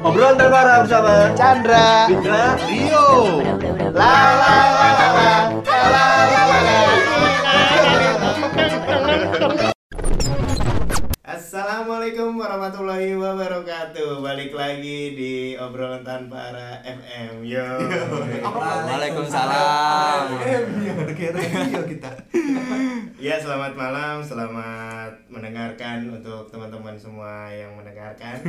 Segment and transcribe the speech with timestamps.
[0.00, 3.06] Obrolan terbaru bersama Chandra Fitra Rio.
[3.92, 5.59] La la la la la
[12.00, 14.24] Assalamualaikum warahmatullahi wabarakatuh.
[14.24, 17.60] Balik lagi di obrolan tanpa arah FM Yo.
[18.40, 20.32] Waalaikumsalam.
[21.20, 22.08] Radio kita.
[23.20, 28.48] Ya selamat malam, selamat mendengarkan untuk teman-teman semua yang mendengarkan.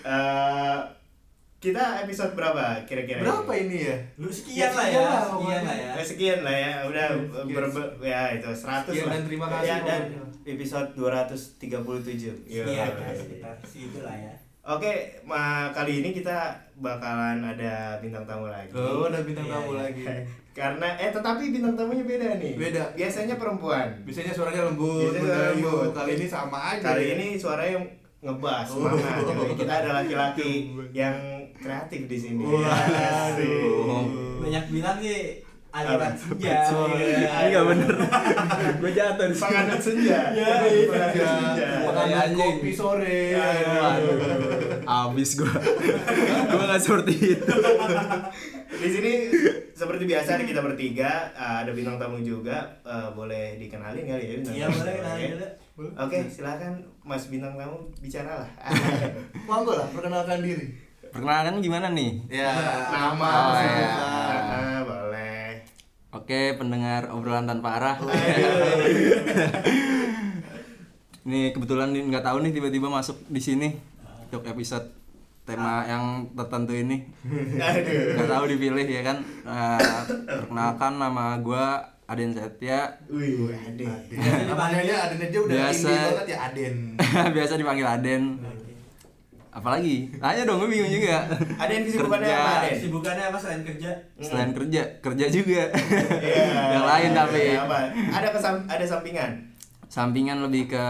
[0.00, 0.78] Eh,
[1.60, 3.20] Kita episode berapa kira-kira?
[3.20, 3.96] Berapa ini ya?
[4.16, 5.90] Lu sekian lah ya, sekian lah ya.
[5.92, 7.52] Eh, sekian lah ya, udah Sekian.
[7.52, 9.12] berbe- ya itu 100 Sekian lah.
[9.12, 10.24] dan terima kasih Ya, dan pokoknya.
[10.48, 12.32] episode 237.
[12.48, 12.64] Yo.
[12.64, 14.32] Sekian lah sekitar situ lah ya.
[14.62, 14.92] Oke,
[15.22, 16.36] ma kali ini kita
[16.74, 18.72] bakalan ada bintang tamu lagi.
[18.72, 19.80] Oh, ada bintang Iya, tamu iya.
[19.82, 20.04] lagi.
[20.58, 22.56] Karena eh tetapi bintang tamunya beda nih.
[22.56, 22.88] Beda.
[22.90, 24.00] Biasanya perempuan.
[24.00, 25.60] Biasanya suaranya lembut, Biasanya suara mendayu.
[25.60, 25.90] lembut.
[25.92, 26.84] Kali ini sama aja.
[26.86, 27.12] Kali ya.
[27.14, 27.76] ini suaranya
[28.20, 28.84] ngebas Oh.
[28.84, 29.24] semangat.
[29.26, 30.50] Jadi kita ada laki-laki
[31.00, 31.16] yang
[31.60, 32.42] kreatif di sini.
[32.42, 34.04] Waduh.
[34.40, 36.50] Banyak bilang nih aliran senja.
[36.66, 37.92] Iya, Enggak bener.
[38.76, 39.36] Gue jatuh di.
[39.38, 40.18] Penganut senja.
[40.32, 40.50] Ya,
[40.82, 41.68] Penganut Ya, senja.
[41.80, 42.54] makan Iya, anjing.
[42.56, 43.20] kopi sore.
[43.36, 44.16] Aduh.
[44.82, 45.52] Abis gue.
[46.42, 47.54] gue nggak seperti itu.
[48.70, 49.12] Di sini
[49.72, 54.34] seperti biasa nih kita bertiga uh, ada bintang tamu juga Uh, boleh dikenalin kali ya
[54.36, 54.76] bintang Iya tamu?
[54.76, 54.98] boleh Oke.
[54.98, 55.48] kenalin dulu.
[55.96, 58.50] Oke, silakan Mas bintang tamu bicara lah.
[59.44, 60.74] Monggo lah, perkenalkan diri.
[61.10, 62.22] Perkenalan gimana nih?
[62.30, 62.50] Ya,
[62.94, 63.54] nama, Oh.
[63.58, 65.58] Ah, boleh.
[66.10, 67.96] Oke, pendengar obrolan tanpa arah.
[71.20, 73.68] Nih kebetulan nggak tahu nih tiba-tiba masuk di sini
[74.24, 74.88] untuk episode
[75.44, 77.04] tema yang tertentu ini.
[77.54, 78.16] Aduh.
[78.16, 79.18] Nggak tahu dipilih ya kan.
[79.44, 79.80] Eh,
[80.24, 81.64] perkenalkan nama gue
[82.08, 82.88] Aden Setia.
[83.06, 83.92] Wih, aduh.
[84.48, 85.90] Namanya Aden aja udah Biasa.
[85.92, 86.74] banget ya Aden.
[87.36, 88.22] Biasa dipanggil Aden.
[89.50, 90.06] Apalagi?
[90.14, 91.26] Tanya dong, gue bingung juga.
[91.56, 92.38] Ada yang kesibukannya Kerja.
[92.40, 92.72] apa, Aden?
[92.72, 93.90] Kesibukannya apa selain kerja?
[94.16, 95.62] Selain kerja, kerja juga.
[96.20, 96.44] Iya.
[96.70, 97.78] yang lain tapi Iya, apa?
[97.90, 99.30] Ada kesam ada sampingan.
[99.86, 100.86] sampingan lebih ke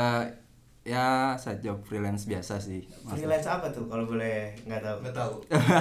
[0.82, 2.84] ya side job freelance biasa sih.
[3.00, 3.16] Maksudnya.
[3.16, 4.97] Freelance apa tuh kalau boleh nggak tahu?
[5.00, 5.34] Enggak tahu.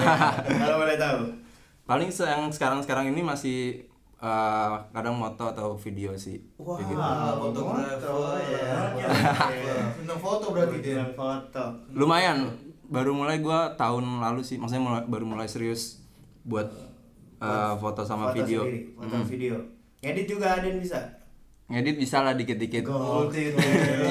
[0.60, 1.20] Kalau boleh tahu.
[1.84, 3.58] Paling yang sekarang-sekarang ini masih
[4.16, 6.40] eh, kadang moto atau video sih.
[6.56, 7.00] Wah, Kayak gitu.
[7.42, 7.98] fotografer.
[7.98, 8.72] foto, ya.
[9.92, 11.02] Seneng foto berarti dia.
[11.12, 11.64] Foto.
[11.90, 12.48] Lumayan,
[12.90, 16.02] baru mulai gua tahun lalu sih, maksudnya mulai, baru mulai serius
[16.42, 16.66] buat
[17.38, 18.60] eh, foto sama Foto video.
[18.60, 19.24] sendiri, foto Mm.
[19.24, 19.54] video.
[20.00, 20.98] Ngedit juga ada yang bisa.
[21.66, 22.82] Ngedit bisa lah dikit-dikit.
[22.82, 23.54] Gokil.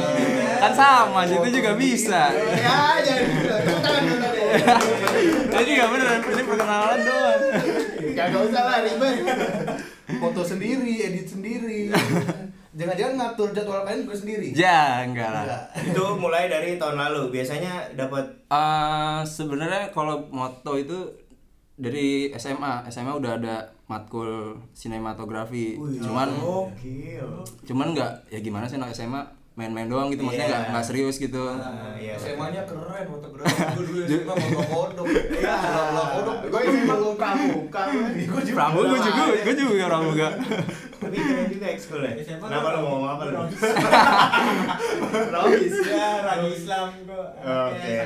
[0.64, 2.32] Kan sama, itu juga bisa.
[2.32, 3.04] Ya,
[4.00, 4.42] dulu tadi.
[5.50, 7.42] Jadi nggak bener, ini perkenalan doang.
[8.12, 9.16] Kagak usah lah ribet.
[10.18, 11.92] Foto sendiri, edit sendiri.
[12.78, 14.48] Jangan-jangan ngatur jadwal kalian juga sendiri.
[14.54, 15.44] Ya, enggak lah.
[15.46, 15.64] Enggak.
[15.94, 17.34] Itu mulai dari tahun lalu.
[17.34, 21.06] Biasanya dapat Eh sebenarnya kalau moto itu
[21.78, 23.56] dari SMA, SMA udah ada
[23.90, 25.78] matkul sinematografi.
[25.78, 27.26] cuman gokil.
[27.66, 29.22] cuman nggak ya gimana sih anak SMA
[29.60, 30.54] main-main doang gitu maksudnya Iya.
[30.56, 31.44] nggak nggak serius gitu.
[31.52, 32.16] Ah, iya.
[32.16, 33.68] SMA-nya keren fotografer.
[33.76, 35.06] Gue dulu SMA foto kodok.
[35.30, 36.38] Iya, foto kodok.
[36.46, 37.82] Gue SMA lu pramuka.
[37.92, 38.56] Gue juga.
[38.56, 40.28] Pramu gue juga, gue juga pramuka.
[40.98, 42.12] Tapi keren juga ekskul ya.
[42.18, 43.32] SMA Kenapa lu mau ngomong apa lu?
[43.36, 43.62] Rohis.
[45.36, 45.76] Rohis.
[45.86, 47.26] Ya, ragi Islam gua.
[47.68, 48.00] Oke.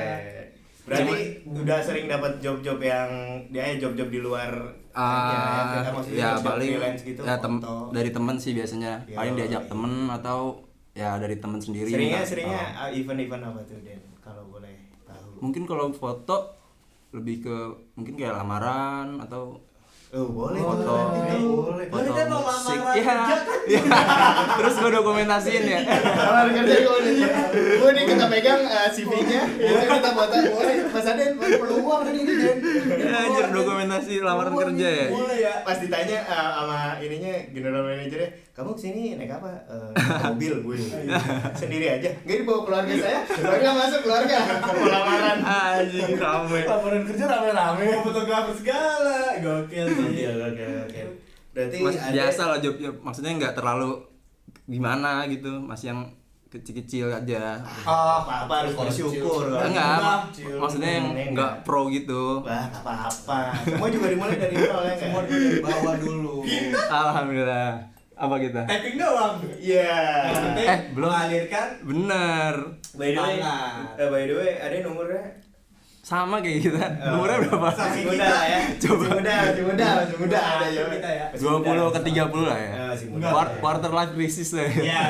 [0.84, 1.16] Berarti
[1.46, 3.08] udah sering dapat job-job yang
[3.48, 4.52] dia ya job-job di luar
[4.92, 6.70] Ah, maksudnya ya job-job paling
[7.02, 7.20] gitu.
[7.24, 9.70] ya tem- dari temen sih biasanya Ya, paling diajak iya.
[9.72, 10.60] temen atau
[10.94, 12.80] ya dari temen sendiri Seringnya minta- seringnya oh.
[12.80, 15.28] ah, event-event apa tuh Den kalau boleh tahu.
[15.40, 16.54] mungkin kalau foto
[17.10, 17.56] lebih ke
[17.92, 19.58] mungkin kayak lamaran atau
[20.14, 21.86] Oh, boleh foto boleh, boleh.
[21.90, 23.18] foto Boleh kan mau musik lamaran ya kan?
[23.64, 23.80] Iya.
[24.54, 27.16] terus gue dokumentasiin ya Lamaran kerja gue nih.
[27.74, 29.42] Gue nih kita pegang eh, CV-nya.
[29.58, 30.34] Boleh kita foto.
[30.52, 32.56] Boleh Mas Aden peluang dan ini Den.
[32.94, 35.52] Ya, anjir dokumentasi lamaran kerja ya Boleh ya.
[35.66, 39.50] Pas ditanya eh, sama ininya general manajernya, kamu ke sini naik apa?
[39.66, 39.90] Eh,
[40.24, 40.78] mobil gue.
[41.52, 42.06] Sendiri aja.
[42.22, 43.20] Nggak dibawa keluarga saya.
[43.26, 44.36] Keluarga masuk keluarga.
[44.62, 45.38] Mau lamaran.
[45.42, 47.82] anjing rame Laporan kerja rame-rame.
[47.84, 49.34] Mau fotografer segala.
[49.36, 50.30] Gokil sih.
[50.30, 51.00] Oke oke oke.
[51.50, 53.90] Berarti Mas, ada- biasa lah job job maksudnya nggak terlalu
[54.64, 56.00] gimana gitu masih yang
[56.48, 59.50] kecil-kecil aja Ah, apa-apa harus bersyukur.
[59.52, 61.30] enggak maksudnya yang Enggak.
[61.34, 63.50] nggak pro gitu Wah, apa-apa.
[63.60, 64.94] Semua juga dimulai dari nol ya?
[64.96, 66.46] Semua dari bawah dulu.
[66.88, 69.36] alhamdulillah apa kita Typing doang.
[69.56, 69.98] Iya.
[70.24, 71.08] Yang penting Eh, belum.
[71.08, 72.54] mengalirkan bener
[72.94, 73.36] By the way,
[73.98, 75.24] eh, by the way, ada nomornya
[76.00, 76.84] sama kayak kita.
[77.10, 77.68] Umurnya berapa?
[77.72, 78.60] Masih muda ya.
[78.76, 78.94] Coba.
[79.00, 80.82] Masih muda, masih muda, masih muda ada ya.
[80.86, 81.26] Kita ya.
[81.26, 82.70] Masih muda, 20 ke masih 30 lah ya.
[82.70, 82.84] muda.
[82.86, 83.16] Masih muda.
[83.16, 83.32] Enggak.
[83.32, 84.64] Quar- quarter life crisis lah.
[84.64, 84.82] ya.
[84.84, 85.02] Iya,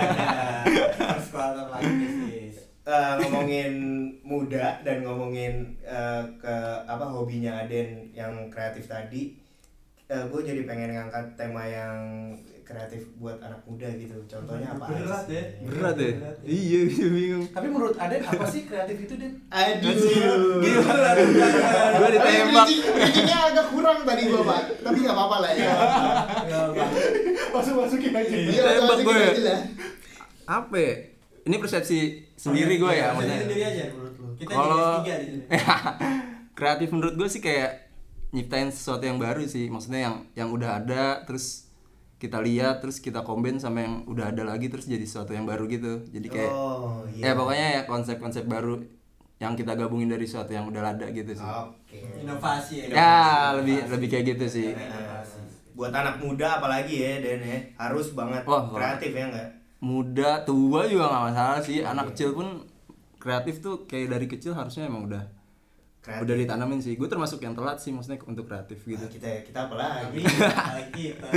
[1.11, 2.55] first quarter lagi bisnis.
[2.85, 3.73] Eh, ngomongin
[4.23, 5.53] muda dan ngomongin
[5.83, 6.57] eh, ke
[6.87, 9.35] apa hobinya Aden yang kreatif tadi,
[10.07, 12.31] gue jadi pengen ngangkat tema yang
[12.65, 14.17] kreatif buat anak muda gitu.
[14.25, 14.85] Contohnya apa?
[14.89, 15.37] Berat sih?
[15.37, 15.45] ya.
[15.63, 16.11] Berat ya?
[16.43, 17.45] Iya, iya, bingung.
[17.47, 19.33] Tapi menurut Aden apa sih kreatif itu, Den?
[19.47, 19.93] Aduh.
[20.59, 21.11] Gila.
[21.95, 22.67] Gua ditembak.
[22.67, 24.61] Bridgingnya agak kurang tadi gua, Pak.
[24.81, 25.73] Tapi nggak apa-apa lah ya.
[27.51, 28.35] Masuk-masukin aja.
[28.35, 29.45] Iya, Tembak masukin gue.
[29.45, 29.61] lah.
[30.45, 30.95] Apa ya?
[31.45, 31.99] Ini persepsi
[32.35, 33.45] sendiri gue ya, maksudnya.
[33.45, 34.27] sendiri aja menurut lu.
[34.35, 35.45] Kita Kalau- jadi S3 di sini.
[36.59, 37.71] kreatif menurut gue sih kayak
[38.31, 41.67] nyiptain sesuatu yang baru sih maksudnya yang yang udah ada terus
[42.25, 45.69] kita lihat terus kita combine sama yang udah ada lagi terus jadi sesuatu yang baru
[45.69, 47.33] gitu jadi kayak Oh, ya iya.
[47.33, 48.81] pokoknya ya konsep-konsep baru
[49.37, 52.01] yang kita gabungin dari sesuatu yang udah ada gitu sih Oke.
[52.25, 52.97] Inovasi ya.
[52.97, 53.15] ya
[53.61, 55.39] lebih lebih kayak gitu sih Inovasi.
[55.75, 57.59] Buat anak muda apalagi ya, Den ya.
[57.77, 59.49] Harus banget Wah, kreatif ya enggak?
[59.83, 62.65] muda tua juga nggak masalah sih anak kecil pun
[63.21, 65.21] kreatif tuh kayak dari kecil harusnya emang udah
[66.05, 66.21] Kreatif.
[66.23, 69.59] udah ditanamin sih gue termasuk yang telat sih maksudnya untuk kreatif gitu Nah, kita kita
[69.65, 70.21] apa lagi?
[70.95, 71.29] Kita.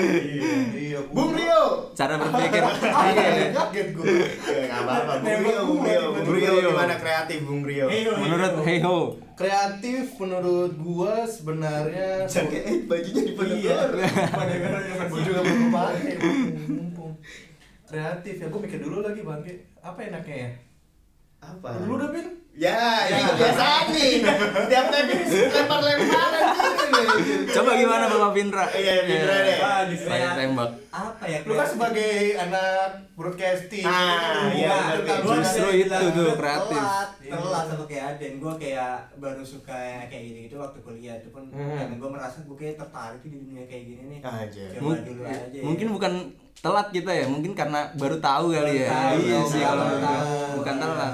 [0.75, 1.87] Iya, Bung Rio.
[1.95, 2.61] cara berpikir
[3.07, 4.05] Iya, kaget gue.
[4.43, 6.03] Enggak apa-apa, Bung Nembak Rio, Bung Rio.
[6.13, 7.87] Bung Rio gimana kreatif, Bung Rio?
[7.87, 8.65] Menurut heyo.
[8.65, 8.97] hey ho
[9.33, 13.29] Kreatif menurut gua sebenarnya Jaket eh bajunya Iya.
[13.29, 13.89] dipedekor.
[14.33, 16.13] Pada gara-gara Gua juga belum pakai.
[16.67, 17.13] mumpung.
[17.85, 19.53] Kreatif ya, gua mikir dulu lagi bangke.
[19.79, 20.51] Apa enaknya ya?
[21.39, 21.69] Apa?
[21.79, 22.27] Dulu dah Bin.
[22.57, 22.74] Ya,
[23.06, 24.13] ini kebiasaan nih.
[24.25, 26.44] Setiap episode lempar-lemparan
[26.89, 27.06] gini.
[27.48, 28.65] Coba gimana Bapak Pindra?
[28.68, 29.57] Iya, Pindra deh.
[29.62, 30.69] Wah, di Saya tembak.
[30.89, 31.39] Apa ya?
[31.45, 33.86] Lu kan sebagai anak broadcasting.
[33.86, 34.74] Ah, kan iya,
[35.21, 36.81] Justru itu tuh kreatif.
[36.81, 37.31] Telat, Iya.
[37.31, 38.33] telat sama kayak Aden.
[38.38, 39.77] Gue kayak baru suka
[40.10, 41.77] kayak gitu gitu waktu kuliah itu pun Hmm.
[41.77, 44.19] karena gue merasa gue kayak tertarik di dunia kayak gini nih.
[44.19, 44.63] Aja.
[44.74, 45.60] Coba Mung- dulu aja.
[45.62, 46.13] mungkin bukan
[46.57, 48.89] telat kita ya, mungkin karena baru tahu kali ya.
[48.89, 49.86] Tahu, iya sih tahu, kalau
[50.57, 50.81] bukan, Iya.
[50.81, 51.13] telat.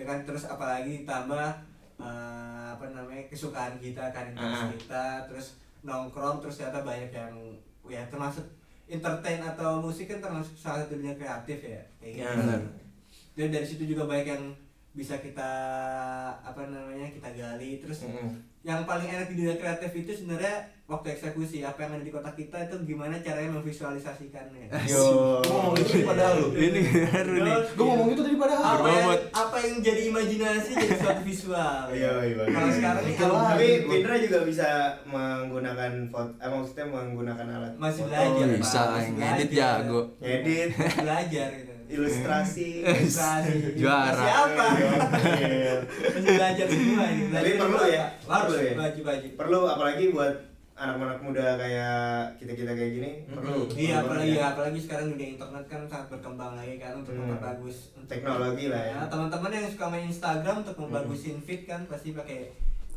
[0.00, 1.60] Itu kan terus apalagi tambah
[1.98, 4.72] eh, apa namanya kesukaan kita kan interest Ah.
[4.72, 5.46] kita terus
[5.80, 7.32] nongkrong terus ternyata banyak yang
[7.84, 8.48] ya termasuk
[8.86, 12.56] entertain atau musik kan termasuk salah satu dunia kreatif ya kayak Ya, gitu.
[13.36, 14.44] Dan dari situ juga banyak yang
[14.90, 15.50] bisa kita
[16.40, 18.40] apa namanya kita gali terus Mm-mm.
[18.62, 22.34] yang paling enak di dunia kreatif itu sebenarnya waktu eksekusi apa yang ada di kotak
[22.34, 25.38] kita itu gimana caranya memvisualisasikannya Yo.
[25.38, 26.46] Gua ngomong itu padahal lu.
[26.52, 27.54] Ini baru nih.
[27.72, 28.64] Gua ngomong itu tadi padahal.
[28.72, 32.50] apa yang, apa yang jadi imajinasi jadi suatu visual Iya, iya, bagus.
[32.50, 33.46] kalau sekarang ini Itu kalau lah.
[33.50, 33.66] Tapi.
[33.86, 34.68] Pindra juga bisa
[35.06, 40.00] menggunakan foto, eh, maksudnya menggunakan alat Masih foto, belajar, Oh, bisa ngedit jago.
[40.18, 42.86] edit, belajar gitu ilustrasi.
[42.86, 43.54] Ilustrasi.
[43.74, 44.14] Juara.
[44.16, 44.64] siapa
[45.36, 45.74] Iya.
[46.08, 48.04] masih belajar semua ini Tapi belajar perlu ya?
[48.22, 48.72] Harus Perlu ya?
[48.76, 50.34] wajib wajib Perlu apalagi buat
[50.80, 52.00] anak-anak muda kayak
[52.36, 53.68] kita-kita kayak gini, perlu.
[53.70, 57.28] Iya, apalagi ya, apalagi sekarang dunia internet kan sangat berkembang lagi kan untuk Hmm.
[57.28, 58.94] memperbagus Teknologi lah ya.
[58.96, 62.48] Nah, teman-teman yang suka main Instagram untuk membagusin feed kan pasti pakai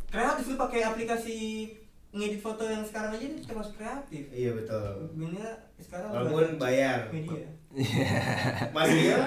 [0.07, 1.35] kreatif lu pakai aplikasi
[2.09, 4.23] ngedit foto yang sekarang aja ini termasuk kreatif.
[4.29, 4.85] Iya betul.
[5.11, 7.09] Dunia sekarang Walaupun bayar.
[7.09, 7.49] media.
[8.69, 9.17] Mas Rio,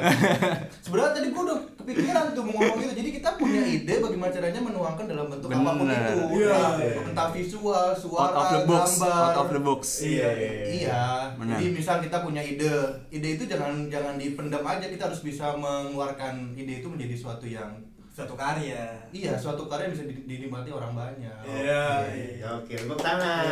[0.79, 2.95] Sebenarnya tadi gua udah kepikiran tuh mau ngomong itu.
[2.95, 5.67] Jadi kita punya ide bagaimana caranya menuangkan dalam bentuk Bener.
[5.67, 6.15] apa pun itu.
[6.39, 6.59] Iya.
[7.05, 9.11] Entah visual, suara, Out of the box, gambar.
[9.11, 9.81] out of the box.
[10.01, 11.03] Iya, iya, Iya.
[11.35, 11.59] Benar.
[11.59, 12.71] Jadi misal kita punya ide,
[13.11, 14.87] ide itu jangan jangan dipendam aja.
[14.87, 17.75] Kita harus bisa mengeluarkan ide itu menjadi suatu yang
[18.17, 18.97] Suatu karya.
[19.13, 21.37] iya, suatu karya bisa di- dinikmati orang banyak.
[21.45, 22.49] Iya, iya.
[22.49, 23.45] Oke, tepuk tangan.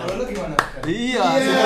[0.00, 0.56] Kalau lu gimana?
[0.88, 1.26] Iya.
[1.36, 1.60] Iya.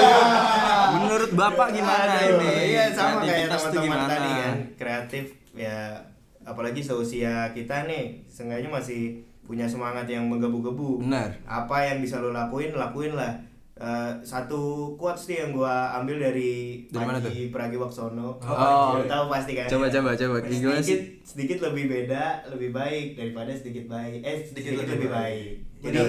[0.98, 2.74] Menurut Bapak gimana Aduh, ini?
[2.74, 4.54] Iya sama kayak teman-teman tadi kan.
[4.74, 5.94] Kreatif ya
[6.42, 10.98] apalagi seusia kita nih, seenggaknya masih punya semangat yang menggebu-gebu.
[10.98, 11.30] Benar.
[11.46, 13.38] Apa yang bisa lo lakuin, lakuin lah.
[13.82, 18.38] Eh, satu quotes nih yang gua ambil dari Dari mana Panji Pragiwaksono.
[18.38, 18.94] Oh.
[18.94, 19.66] Lo tahu pasti kan.
[19.66, 21.18] Coba coba coba gimana sedikit sih?
[21.22, 25.50] sedikit lebih beda lebih baik daripada sedikit baik eh sedikit, Sedikit lebih lebih baik,
[25.82, 25.82] baik.
[25.82, 26.00] jadi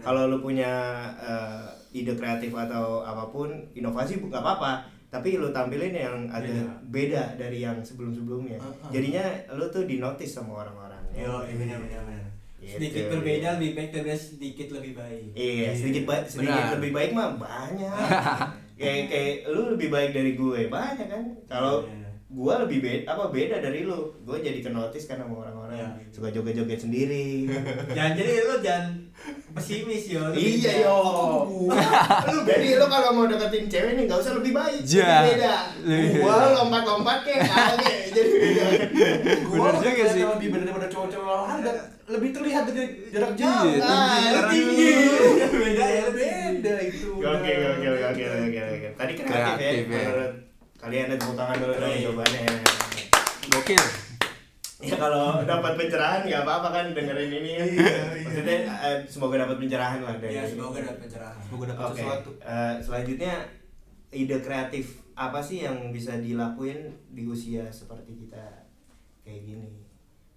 [0.00, 0.72] kalau lu punya
[1.18, 7.32] eh, ide kreatif atau apa pun inovasi nggak apa-apa tapi lu tampilin yang agak beda,
[7.40, 8.92] dari yang sebelum-sebelumnya Uh-uh.
[8.92, 9.24] jadinya
[9.56, 12.24] lu tuh dinotis sama orang-orang Yo, iya benar benar benar.
[12.58, 12.74] Gitu.
[12.74, 15.30] Sedikit berbeda lebih baik daripada sedikit lebih baik.
[15.32, 16.74] Iya, sedikit baik, sedikit Benar.
[16.74, 17.94] lebih baik mah banyak.
[18.80, 21.24] kayak kayak lu lebih baik dari gue banyak kan.
[21.46, 22.07] Kalau Iya.
[22.30, 25.88] Gua lebih beda apa beda dari lu gua jadi ke notice kan sama orang-orang Ya.
[26.10, 27.46] suka joget-joget sendiri
[27.96, 28.86] jangan jadi lu jangan
[29.50, 30.72] pesimis yo iya beda.
[30.82, 30.98] yo
[32.28, 35.22] lu jadi lu kalau mau deketin cewek nih nggak usah lebih baik Ja.
[35.22, 37.40] Lebih beda Lebih gua lompat-lompat kayak
[38.12, 38.64] jadi beda
[39.46, 40.22] Gua juga sih.
[40.22, 41.76] lebih bener daripada cowok-cowok lain dan
[42.08, 43.72] lebih terlihat dari jarak Iya, jauh.
[43.78, 44.92] Ah, sekarang tinggi.
[45.50, 47.08] beda ya beda itu.
[47.14, 48.88] Oke oke oke oke oke oke.
[48.96, 49.92] Tadi kreatif, Kreatif, ya.
[49.94, 50.00] ya.
[50.02, 50.32] Menurut
[50.78, 52.02] kalian ada tepuk tangan dulu dong Iya.
[52.04, 52.44] jawabannya.
[53.48, 53.84] Gokil.
[54.78, 57.64] Ya kalau dapat pencerahan nggak apa-apa kan dengerin ini ya.
[57.64, 57.82] Iya,
[58.14, 58.22] iya.
[58.22, 60.32] Maksudnya eh, semoga dapat pencerahan lah dari.
[60.32, 61.98] ya semoga dapat pencerahan Semoga dapat Oke.
[61.98, 62.30] sesuatu.
[62.38, 63.34] eh, selanjutnya
[64.10, 68.70] ide kreatif apa sih yang bisa dilakuin di usia seperti kita
[69.20, 69.68] kayak gini?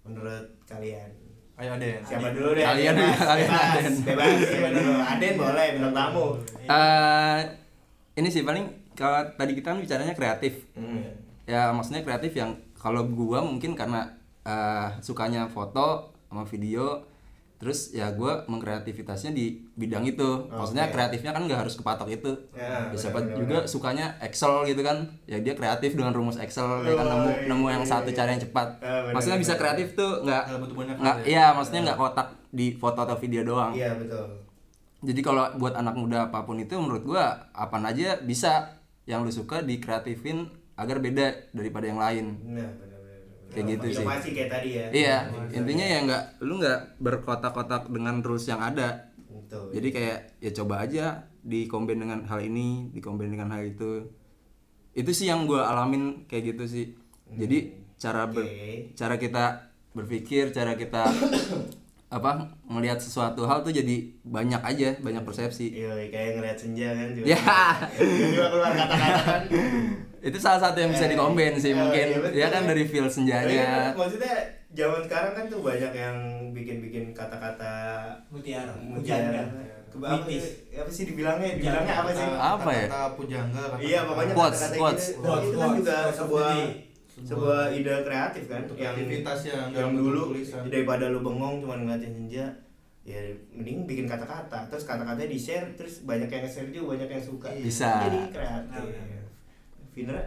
[0.02, 1.06] Menurut kalian?
[1.54, 2.02] Ayo Aden.
[2.02, 2.64] Siapa dulu deh?
[2.64, 3.94] Kalian dulu, Bebas, kalian, bebas, Aden.
[4.02, 4.92] bebas, siapa dulu?
[4.98, 6.26] Aden boleh, bintang tamu.
[6.58, 7.38] Eh,
[8.16, 10.66] ini sih paling kalau tadi kita kan bicaranya kreatif.
[10.72, 11.02] Hmm.
[11.44, 14.06] Ya maksudnya kreatif yang kalau gua mungkin karena
[14.42, 17.02] eh, sukanya foto sama video
[17.56, 22.90] terus ya gua mengkreativitasnya di bidang itu maksudnya kreatifnya kan nggak harus kepatok itu Ya,
[22.92, 23.38] siapa benar-benar.
[23.38, 27.34] juga sukanya Excel gitu kan ya dia kreatif dengan rumus Excel ya kan nemu Oh,
[27.46, 28.18] nemu yang iya, satu iya.
[28.18, 30.42] cara yang cepat Ah, benar, maksudnya bisa kreatif tuh nggak
[30.98, 31.22] nggak ya.
[31.24, 34.26] iya maksudnya nggak kotak di foto atau video doang Iya betul.
[35.00, 39.30] jadi kalau buat anak muda apa pun itu menurut gua apa aja bisa yang lu
[39.30, 42.70] suka dikreatifin agar beda daripada yang lain Nah.
[43.48, 44.06] Kayak gitu sih.
[44.32, 44.86] Kayak tadi ya.
[44.90, 45.52] iya Inovasi.
[45.54, 49.68] intinya ya nggak lu nggak berkotak-kotak dengan rules yang ada Betul.
[49.70, 51.04] jadi kayak ya coba aja
[51.38, 54.08] dikombin dengan hal ini dikombin dengan hal itu
[54.92, 56.86] itu sih yang gua alamin kayak gitu sih
[57.28, 58.94] jadi cara ber- Oke.
[58.94, 59.44] cara kita
[59.92, 61.04] berpikir cara kita
[62.12, 62.30] apa
[62.62, 67.24] melihat sesuatu hal tuh jadi banyak aja banyak persepsi Iya, kayak ngeliat senja kan juga.
[67.26, 67.40] Ya.
[67.88, 69.42] Tiba-tiba keluar kata-kata kan.
[70.20, 72.36] itu salah satu yang bisa dikomben sih Eh, mungkin iya, betul.
[72.36, 74.34] ya kan dari feel Tapi kan senjanya maksudnya
[74.70, 76.16] zaman sekarang kan tuh banyak yang
[76.52, 77.74] bikin-bikin kata-kata
[78.28, 79.00] mutiara mutiara.
[79.00, 79.42] pujangga
[79.88, 80.44] Ke- Apa, Mitis.
[80.72, 81.48] apa sih dibilangnya?
[81.54, 82.24] Dibilangnya apa sih?
[82.24, 82.86] Apa ya?
[82.86, 83.64] Kata pujangga.
[83.76, 85.04] Iya, pokoknya Quotes, kata-kata quotes.
[85.06, 85.20] gitu.
[85.22, 86.52] Quotes, itu kan juga sebuah.
[87.22, 90.66] Sebuah ide kreatif kan Untuk yang aktivitas yang dulu tulisan.
[90.66, 92.46] daripada lu bengong cuma ngeliatin senja
[93.02, 93.18] ya
[93.50, 94.66] mending bikin kata-kata.
[94.66, 97.48] Terus kata-katanya di share terus banyak yang nge-share juga banyak yang suka.
[97.52, 97.90] Bisa.
[98.06, 98.82] jadi kreatif.
[98.82, 99.26] Nah,
[99.92, 100.22] Vindra?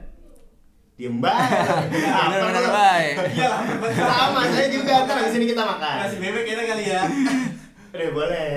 [0.96, 1.60] Diem banget
[2.32, 3.52] Apa baik iya
[4.48, 5.96] saya juga ntar di sini kita makan.
[6.00, 7.04] Nasi bebek kita kali ya.
[7.96, 8.48] Udah boleh.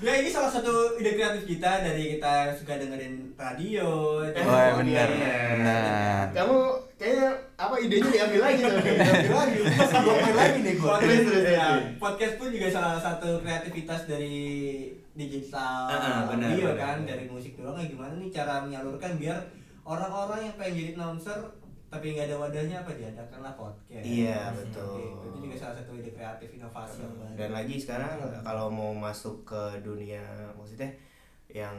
[0.00, 4.20] Ya ini salah satu ide kreatif kita dari kita suka dengerin radio.
[4.20, 5.36] Oh, iya, bener, Iya.
[5.56, 6.24] bener.
[6.32, 6.58] kamu
[7.00, 9.58] kayaknya apa idenya diambil lagi tuh Diambil lagi.
[9.96, 10.90] Gua main lagi nih gua.
[10.94, 11.66] podcast, ya,
[11.96, 14.36] podcast pun juga salah satu kreativitas dari
[15.10, 17.08] digital Ah, ah, benar, audio benar, kan benar.
[17.10, 19.38] dari musik doang ya gimana nih cara menyalurkan biar
[19.82, 21.38] orang-orang yang pengen jadi announcer
[21.88, 24.94] tapi nggak ada wadahnya apa diadakanlah podcast Iya, betul.
[24.94, 25.26] Gitu.
[25.26, 27.02] itu juga salah satu ide kreatif inovasi
[27.34, 30.22] dan lagi sekarang kalau mau masuk ke dunia
[30.54, 30.86] maksudnya
[31.50, 31.74] yang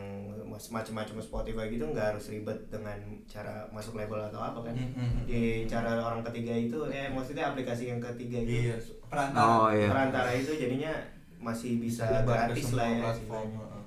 [0.67, 4.99] macam-macam Spotify gitu nggak harus ribet dengan cara masuk label atau apa kan Mm, mm,
[4.99, 5.23] mm.
[5.25, 8.75] di cara orang ketiga itu eh maksudnya aplikasi yang ketiga itu Iya.
[9.07, 10.91] perantara oh iya perantara itu jadinya
[11.39, 13.09] masih bisa ke gratis lah ya.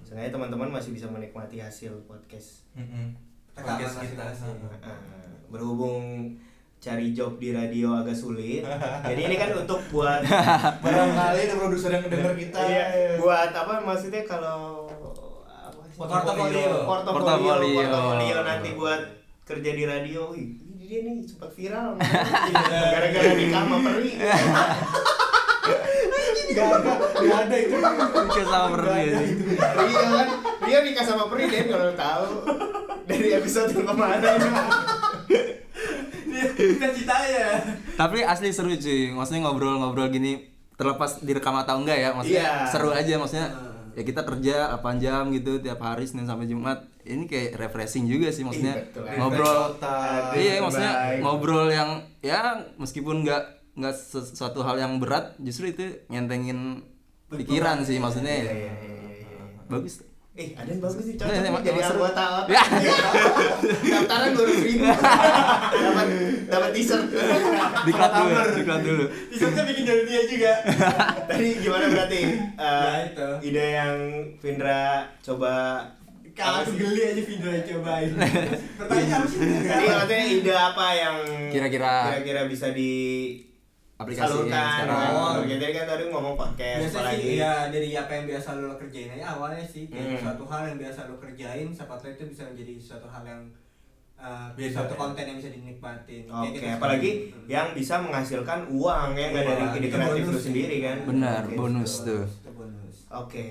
[0.05, 2.67] Seenggaknya teman-teman masih bisa menikmati hasil podcast.
[2.75, 3.15] Rekaman
[3.55, 4.25] Podcast kita.
[4.27, 4.91] Nah,
[5.49, 6.35] berhubung
[6.77, 8.61] cari job di radio agak sulit
[9.09, 10.21] jadi ini kan untuk buat
[10.85, 12.61] Barangkali ada produser yang denger kita.
[12.61, 12.85] Iya,
[13.17, 15.24] buat apa maksudnya kalau sih?
[15.95, 16.85] Portofolio.
[16.85, 18.37] portofolio, Portofolio.
[18.43, 19.01] nanti buat
[19.45, 20.21] kerja di radio.
[20.29, 21.95] Wih, ini dia nih sempat viral
[22.93, 24.11] gara-gara nikah sama peri.
[26.47, 27.77] Gak ada, gak ada itu.
[27.77, 29.23] Nikah sama peri itu.
[29.57, 30.29] Iya kan,
[30.61, 32.27] dia nikah sama peri deh kalau tahu
[33.05, 34.39] dari episode yang kemarin.
[36.55, 37.51] cita-cita ya
[37.95, 42.67] tapi asli seru cuy maksudnya ngobrol-ngobrol gini terlepas direkam atau enggak ya maksudnya Iya.
[42.69, 43.49] seru aja maksudnya
[43.95, 48.29] ya kita kerja 8 jam gitu tiap hari Senin sampai Jumat ini kayak refreshing juga
[48.29, 49.05] sih maksudnya Iya, betul.
[49.15, 50.23] ngobrol otak.
[50.35, 52.41] iya maksudnya ngobrol yang ya
[52.75, 53.43] meskipun nggak
[53.75, 56.83] nggak sesuatu hal yang berat justru itu nyentengin
[57.29, 58.53] pikiran sih maksudnya Iya, ya.
[58.53, 59.43] iya, iya, iya.
[59.67, 60.03] bagus
[60.35, 61.95] Eh, ada yang bagus sih, cocok Iya, nih emang- jadi seru.
[62.03, 62.51] anggota apa?
[62.51, 62.63] Ya.
[63.95, 66.07] Daftaran dua ribu, dapat
[66.45, 67.07] dapat t-shirt.
[67.85, 70.53] diklat dulu diklat dulu t-shirtnya bikin dari dia juga
[71.31, 72.21] Tadi gimana berarti?
[72.51, 73.29] Eh, Ya, itu.
[73.45, 73.97] Ide yang
[74.37, 74.83] Vindra
[75.21, 75.53] coba
[76.33, 78.11] kalau aku geli aja video yang cobain
[78.83, 81.17] pertanyaan sih Jadi maksudnya ide apa yang
[81.49, 82.93] Kira-kira- kira-kira bisa di
[83.97, 84.71] aplikasi yang salurkan?
[84.75, 87.21] sekarang Oh, jadi kan tadi ngomong podcast biasa apalagi.
[87.21, 90.21] sih ya dari apa yang biasa lo kerjain aja awalnya sih kayak Hmm.
[90.21, 93.43] suatu hal yang biasa lo kerjain siapa tahu itu bisa menjadi suatu hal yang
[94.17, 94.99] uh, Beda, suatu ya.
[94.99, 96.67] konten yang bisa dinikmatin Oke, gitu.
[96.69, 97.11] apalagi
[97.45, 100.97] yang bisa menghasilkan uang ya nggak dari Iya, ide kreatif lu sendiri kan?
[101.05, 101.55] Benar, Oke.
[101.55, 102.23] bonus tuh.
[102.25, 103.49] Itu bonus Oke,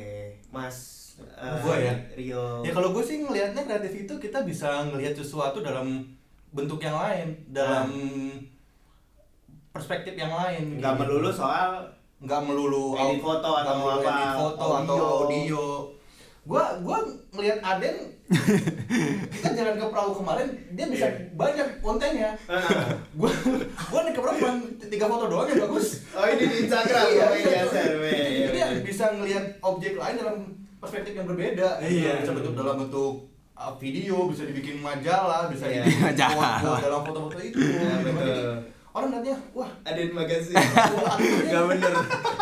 [0.50, 0.77] Mas
[1.15, 1.93] eh, Gua ya?
[2.12, 2.45] Rio.
[2.62, 6.03] Ya kalau gue sih ngelihatnya kreatif itu kita bisa ngelihat sesuatu dalam
[6.50, 7.88] bentuk yang lain, dalam
[9.73, 10.77] perspektif yang lain.
[10.77, 11.01] nggak gitu.
[11.01, 11.81] melulu soal
[12.19, 14.77] nggak melulu Edit foto atau melulu apa, edit foto audio.
[14.79, 15.63] atau audio
[16.43, 16.97] gua gua
[17.31, 17.95] ngelihat Aden
[19.33, 21.33] kita jalan ke perahu kemarin dia bisa Iya.
[21.33, 22.63] banyak kontennya Ah.
[23.19, 23.31] gua
[23.89, 24.53] gua ke perahu cuma
[24.85, 27.47] tiga foto doang yang bagus Oh ini di Instagram Iya, oh, iya.
[27.49, 27.63] iya.
[27.63, 28.67] Iya, dia iya.
[28.79, 30.35] bisa ngelihat objek lain dalam
[30.77, 32.21] perspektif yang berbeda Iya.
[32.21, 33.13] bisa bentuk dalam bentuk
[33.53, 35.81] uh, video bisa dibikin majalah bisa Iya.
[35.81, 36.59] dibikin Majalah.
[36.77, 37.57] dalam foto-foto itu
[38.05, 38.53] betul.
[38.93, 40.62] Orang lihatnya wah Ada di magazine.
[41.45, 41.93] Gak bener.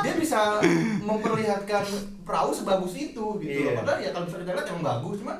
[0.01, 0.60] dia bisa
[1.01, 1.84] memperlihatkan
[2.22, 3.72] perahu sebagus itu gitu Iya.
[3.72, 3.74] loh.
[3.79, 5.38] Padahal ya kalau bisa kita lihat emang bagus, cuman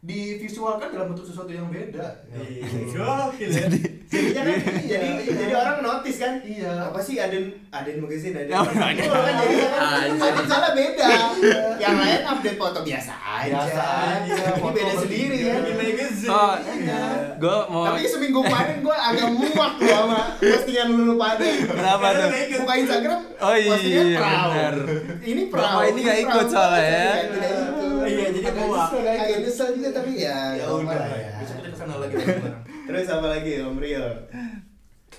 [0.00, 2.24] divisualkan dalam bentuk sesuatu yang beda.
[2.26, 2.64] Iya.
[2.88, 3.68] Gokil ya.
[4.10, 5.32] Jadinya kan Iya, jadi iya.
[5.36, 6.40] jadi orang notice kan.
[6.40, 6.72] Iya.
[6.88, 8.50] Apa sih Aden Aden magazine Aden.
[8.50, 8.64] Oh.
[8.64, 10.08] Oh, kan jadi kan.
[10.16, 11.08] Aden salah beda.
[11.76, 13.52] Yang lain update foto biasa aja.
[13.54, 15.54] Biasa aja, Ini beda sendiri ya.
[15.60, 16.30] Di magazine.
[16.32, 17.02] Oh, Iya.
[17.36, 21.44] gue mau Tapi seminggu kemarin gue agak muak loh sama postingan lu pada.
[21.44, 22.28] kenapa tuh?
[22.56, 24.48] Buka Instagram, Oh iya, postingan perahu.
[24.50, 24.74] bener.
[25.20, 25.68] Ini perahu.
[25.70, 26.48] Bapak ini ini ikut perahu.
[26.50, 26.88] soalnya ya.
[26.88, 27.89] Iya, tidak ikut.
[28.50, 30.38] Iya, jadi agak nyesel, agak nyesel juga tapi ya.
[30.52, 31.30] Ya nggak udah, ya.
[31.38, 32.14] besok kita ke sana lagi.
[32.86, 34.06] Terus apa lagi Om Rio?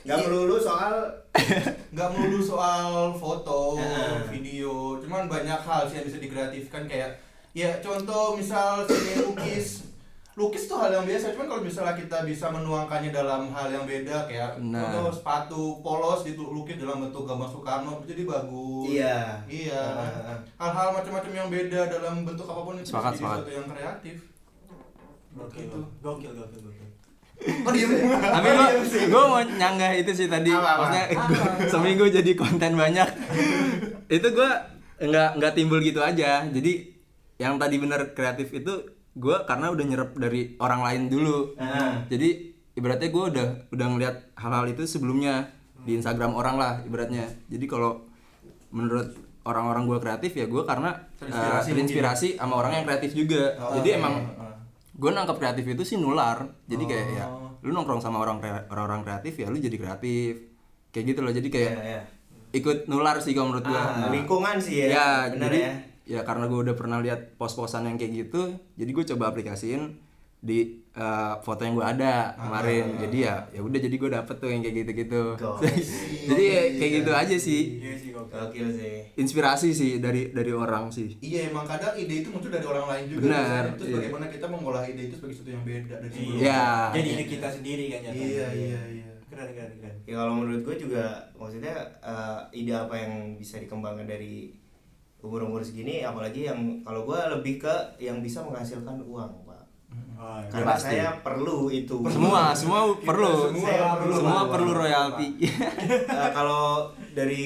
[0.02, 0.26] Gak Iya.
[0.26, 0.94] melulu soal
[1.94, 3.78] Nggak melulu soal foto,
[4.28, 7.16] video, cuman banyak hal sih yang bisa dikreatifkan kayak
[7.52, 9.91] ya contoh misal seni lukis
[10.32, 14.24] lukis tuh hal yang biasa cuman kalau misalnya kita bisa menuangkannya dalam hal yang beda
[14.26, 14.80] kayak Benar.
[14.90, 19.20] contoh sepatu polos dilukis dalam bentuk gambar Soekarno jadi bagus Iya.
[19.46, 19.84] Iya.
[19.84, 20.40] Ah.
[20.58, 23.38] Hal-hal macam-macam yang beda dalam bentuk apa pun itu Sepakat, bisa jadi sepakat.
[23.38, 24.18] sesuatu yang kreatif.
[25.32, 25.80] Gokil, Gitu.
[26.02, 26.88] gokil, gokil, gokil.
[27.66, 27.74] Oh.
[28.30, 28.68] Tapi gua,
[29.10, 30.48] gua mau nyanggah itu sih tadi.
[30.48, 30.78] Apa, apa?
[30.80, 31.36] Maksudnya Apa?
[31.74, 33.10] seminggu jadi konten banyak.
[34.16, 34.52] itu gua
[34.98, 36.46] nggak nggak timbul gitu aja.
[36.46, 36.88] Jadi
[37.36, 38.74] yang tadi bener kreatif itu
[39.14, 41.56] gua karena udah nyerap dari orang lain dulu.
[41.56, 42.04] Ah.
[42.06, 42.30] Jadi
[42.74, 47.26] ibaratnya gua udah udah ngeliat hal-hal itu sebelumnya di Instagram orang lah ibaratnya.
[47.48, 48.06] Jadi kalau
[48.70, 53.58] menurut orang-orang gua kreatif ya gua karena Terinspirasi eh, terinspirasi sama orang yang kreatif juga.
[53.58, 54.50] Oh, Jadi iya, emang iya.
[54.92, 57.50] gue nangkep kreatif itu sih nular jadi kayak ya Oh.
[57.60, 60.46] lu nongkrong sama orang kre- orang-orang kreatif ya lu jadi kreatif
[60.92, 62.02] kayak gitu loh jadi kayak Iya, iya.
[62.54, 64.88] ikut nular sih kalau menurut gue Ah, lingkungan sih ya.
[64.92, 65.74] ya Benar jadi ya.
[66.04, 68.42] Ya karena gue udah pernah lihat pos-posan yang kayak gitu
[68.74, 69.96] jadi gue coba aplikasiin
[70.42, 74.50] di eh, foto yang gue ada kemarin jadi ya ya udah jadi gue dapet tuh
[74.50, 75.70] yang kayak gitu-gitu Gokil.
[76.34, 78.34] jadi ya kayak gitu aja sih Iya sih, gokil.
[78.42, 78.96] Gokil sih.
[79.16, 83.04] inspirasi sih dari dari orang sih Iya emang kadang ide itu muncul dari orang lain
[83.08, 83.22] juga.
[83.22, 83.64] Benar.
[83.78, 83.96] Terus iya.
[84.02, 86.18] bagaimana kita mengolah ide itu sebagai sesuatu yang beda dari Iya.
[86.18, 86.42] sebelumnya.
[86.42, 86.66] Iya.
[86.90, 88.26] Jadi ide kita sendiri kan jatuhnya.
[88.26, 89.10] Iya iya iya.
[89.30, 89.96] Keren, keren, keren.
[90.04, 94.58] Ya kalau menurut gue juga maksudnya eh, ide apa yang bisa dikembangkan dari
[95.22, 99.62] umur-umur segini apalagi yang kalau gue lebih ke yang bisa menghasilkan uang pak.
[100.22, 100.94] Oh, karena pasti.
[100.98, 101.98] saya perlu itu.
[102.06, 103.50] Semua semua perlu.
[103.50, 105.28] semua perlu semua perlu royalti.
[106.22, 107.46] Eh, kalau dari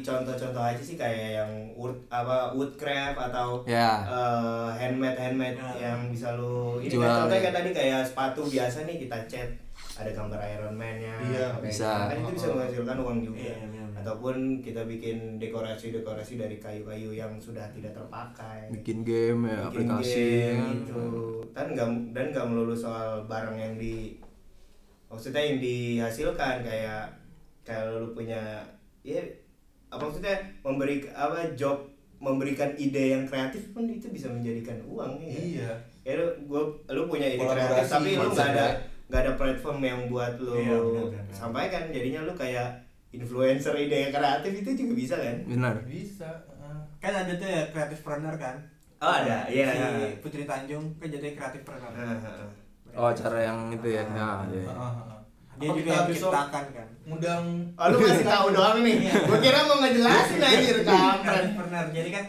[0.00, 4.02] contoh-contoh aja sih kayak yang wood apa woodcraft atau Ya.
[4.02, 5.90] eh, handmade handmade Ya.
[5.90, 7.42] yang bisa lu ini Jual, kan contohnya ya.
[7.42, 9.50] kayak tadi kayak sepatu biasa nih kita cat
[9.96, 11.88] ada gambar Iron Man-nya Iya, kayak bisa.
[11.88, 12.04] gitu.
[12.06, 13.88] kan itu bisa menghasilkan uang juga Iya, iya, benar.
[13.96, 20.12] ataupun kita bikin dekorasi-dekorasi dari kayu-kayu yang sudah tidak terpakai bikin game ya bikin aplikasi
[20.14, 20.66] game ya.
[20.76, 21.04] gitu
[21.50, 24.14] dan nggak dan nggak melulu soal barang yang di
[25.06, 27.06] maksudnya yang dihasilkan kayak
[27.62, 28.62] kayak lu punya
[29.06, 29.22] ya
[29.86, 31.86] apa maksudnya memberi apa job
[32.18, 35.70] memberikan ide yang kreatif pun itu bisa menjadikan uang ya Iya.
[36.02, 38.66] ya lu gua lu punya ide kreatif tapi lu nggak ada
[39.06, 41.24] nggak ada platform yang buat lu Iya, benar, benar.
[41.30, 46.26] sampaikan jadinya lu kayak influencer ide yang kreatif itu juga bisa kan benar Bisa.
[46.58, 46.82] ah.
[46.98, 48.58] Kan ada tuh ya kreatif planner kan.
[48.96, 49.68] Oh, ada, iya.
[49.70, 51.92] Si Putri Tanjung kan jadi kreatif planner.
[51.92, 52.50] Ah, ah, ah.
[52.96, 54.72] oh cara yang itu ya ya, ya.
[55.56, 55.64] Ah, ah, ah.
[55.64, 56.88] Dia Apa juga kita yang besok menciptakan kan.
[57.06, 58.96] Ngundang Oh lu masih tahu doang nih.
[59.22, 61.22] Gua kira mau ngejelasin anjir kampret.
[61.22, 61.86] kreatif planner.
[61.90, 62.24] Jadi kan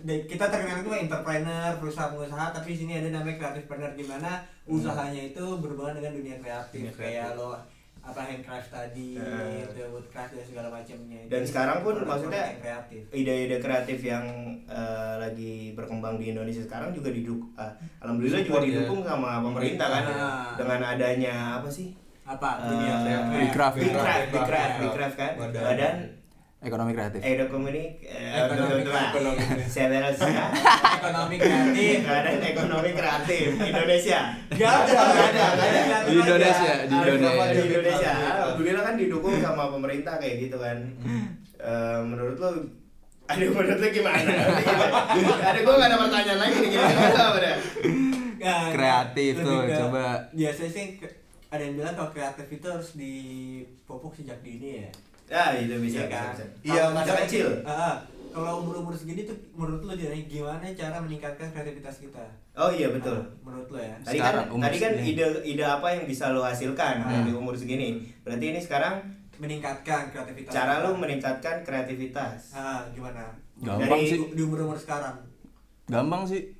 [0.00, 4.04] de- kita terkenal itu entrepreneur, perusahaan pengusaha, tapi di sini ada namanya kreatif planner di
[4.04, 4.30] mana
[4.64, 6.80] usahanya itu berhubungan dengan dunia kreatif.
[6.80, 7.12] Dunia kreatif.
[7.12, 7.50] Kayak lo
[8.04, 11.24] apa handcraft tadi, itu woodcraft dan segala macamnya.
[11.24, 13.00] Dan Jadi, sekarang pun maksudnya kreatif.
[13.10, 14.24] Ide-ide kreatif yang
[14.62, 18.64] eh, lagi berkembang di Indonesia sekarang juga diduk eh, alhamdulillah juga ya.
[18.68, 20.52] didukung sama pemerintah kan Ah.
[20.54, 21.96] dengan adanya apa sih?
[22.24, 22.50] Apa?
[22.56, 23.34] Eh, Dunia kreatif.
[23.34, 23.76] Big Craft.
[23.76, 25.32] Big Craft, Big Craft, Big Craft kan.
[25.38, 25.62] Badan.
[25.62, 25.96] Badan
[26.64, 29.12] ekonomi kreatif ekonomi eh, Ekonomi- betul-betul lah.
[29.12, 29.36] ekonomi.
[31.36, 35.96] Kreatif ada ekonomi kreatif Indonesia Gak ada, Nggak ada, nggak ada.
[36.00, 37.44] Di Indonesia, di Indonesia.
[37.52, 38.10] di Indonesia
[38.40, 40.78] alhamdulillah kan didukung sama pemerintah kayak gitu kan
[41.60, 42.50] Eh, menurut lo
[43.26, 44.30] Aduh menurut lo gimana?
[45.42, 47.50] Ada gue gak ada pertanyaan lagi nih gimana
[48.70, 50.06] Kreatif tuh, coba.
[50.30, 50.86] biasanya sih
[51.54, 54.90] ada yang bilang kalau kreatif itu harus dipupuk sejak dini ya
[55.24, 56.26] Ya itu bisa Iya kan?
[56.28, 56.68] bisa, bisa.
[56.68, 57.48] Iya, masa kecil.
[58.28, 62.20] Kalau umur umur segini tuh menurut lo jadi gimana cara meningkatkan kreativitas kita
[62.52, 63.14] Oh iya betul.
[63.14, 65.14] Ah, menurut lo ya Tadi Sekarang, kan tadi kan segini.
[65.14, 67.24] ide ide apa yang bisa lo hasilkan Hmm.
[67.24, 68.02] di umur segini.
[68.20, 68.94] Berarti ini sekarang
[69.34, 72.52] meningkatkan kreativitas cara lo meningkatkan kreativitas.
[72.52, 75.14] ah gimana Gampang Dari- sih di umur umur sekarang
[75.84, 76.52] gampang sih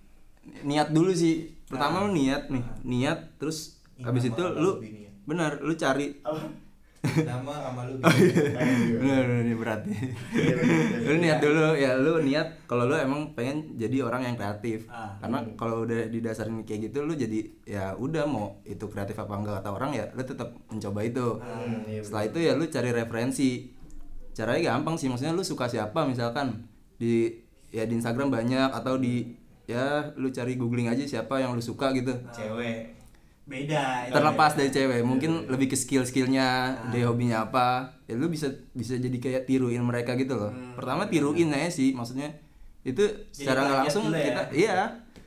[0.63, 2.03] niat dulu sih pertama Ah.
[2.03, 4.85] lu niat nih niat terus habis itu lu
[5.25, 6.21] benar lu cari.
[7.05, 8.01] Nama sama lu
[9.01, 10.01] benar benar ini berat nih.
[11.05, 14.89] Lu niat dulu ya lu niat kalau lu emang pengen jadi orang yang kreatif.
[14.89, 15.13] Ah.
[15.21, 19.61] karena kalau udah didasarin kayak gitu lu jadi ya udah mau itu kreatif apa enggak
[19.61, 21.27] kata orang ya lu tetap mencoba itu.
[21.45, 23.51] Hmm, iya, setelah itu ya lu cari referensi.
[24.35, 27.31] Caranya gampang sih maksudnya lu suka siapa misalkan di
[27.69, 31.93] ya di Instagram banyak atau di ya lu cari googling aja siapa yang lu suka
[31.93, 32.17] gitu.
[32.33, 33.04] Cewek.
[33.45, 34.13] Beda itu.
[34.13, 38.97] terlepas dari cewek mungkin lebih ke skill skillnya dia hobinya apa ya lu bisa bisa
[38.97, 42.33] jadi kayak tiruin mereka gitu loh pertama tiruin aja sih maksudnya
[42.85, 44.21] itu secara nggak langsung ya?
[44.25, 44.77] kita iya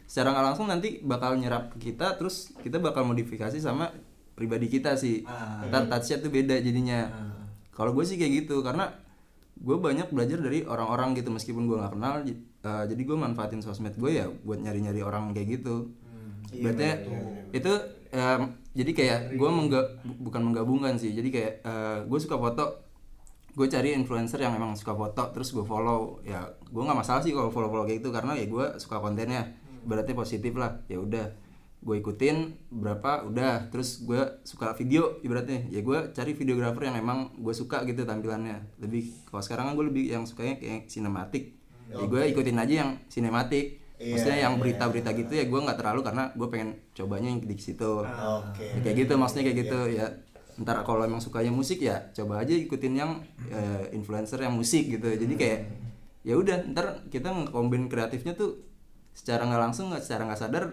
[0.09, 3.93] secara nggak langsung nanti bakal nyerap ke kita terus kita bakal modifikasi sama
[4.33, 5.65] pribadi kita sih Ah.
[5.69, 7.45] ntar touchnya tuh beda jadinya Ah.
[7.69, 8.93] kalau gue sih kayak gitu karena
[9.57, 12.33] gue banyak belajar dari orang-orang gitu meskipun gue nggak kenal eh,
[12.85, 15.93] jadi gue manfaatin sosmed gue ya buat nyari-nyari orang kayak gitu
[16.47, 16.85] Iya, berarti
[17.51, 17.73] itu
[18.11, 18.41] em,
[18.71, 21.11] jadi kayak gue mengga bu- bukan menggabungkan sih.
[21.11, 21.53] Jadi kayak
[22.05, 22.85] gue suka foto
[23.57, 26.21] gue cari influencer yang emang suka foto terus gue follow.
[26.21, 29.57] Ya gue nggak masalah sih kalau follow follow kayak gitu karena ya gue suka kontennya.
[29.87, 31.33] Berarti positif lah ya udah.
[31.77, 33.25] Gue ikutin berapa?
[33.25, 33.69] Udah.
[33.73, 35.65] Terus gue suka video ibaratnya.
[35.69, 38.77] Ya gue cari videografer yang emang gue suka gitu tampilannya.
[38.77, 41.57] Lebih kalau sekarang kan gue lebih yang sukanya kayak sinematik.
[41.87, 44.61] Ya gue ikutin aja yang sinematik Iya, maksudnya yang iya.
[44.61, 48.05] berita-berita gitu ya gue nggak terlalu karena gue pengen cobanya yang di situ.
[48.05, 48.65] Oke.
[48.77, 50.05] Ya, kayak gitu maksudnya kayak gitu ya.
[50.57, 53.11] Ntar kalau emang sukanya musik ya coba aja ikutin yang
[53.49, 55.09] eh, influencer yang musik gitu.
[55.09, 55.59] Jadi kayak
[56.21, 58.61] ya udah ntar kita ngekombin kreatifnya tuh
[59.17, 60.63] secara nggak langsung nggak secara nggak sadar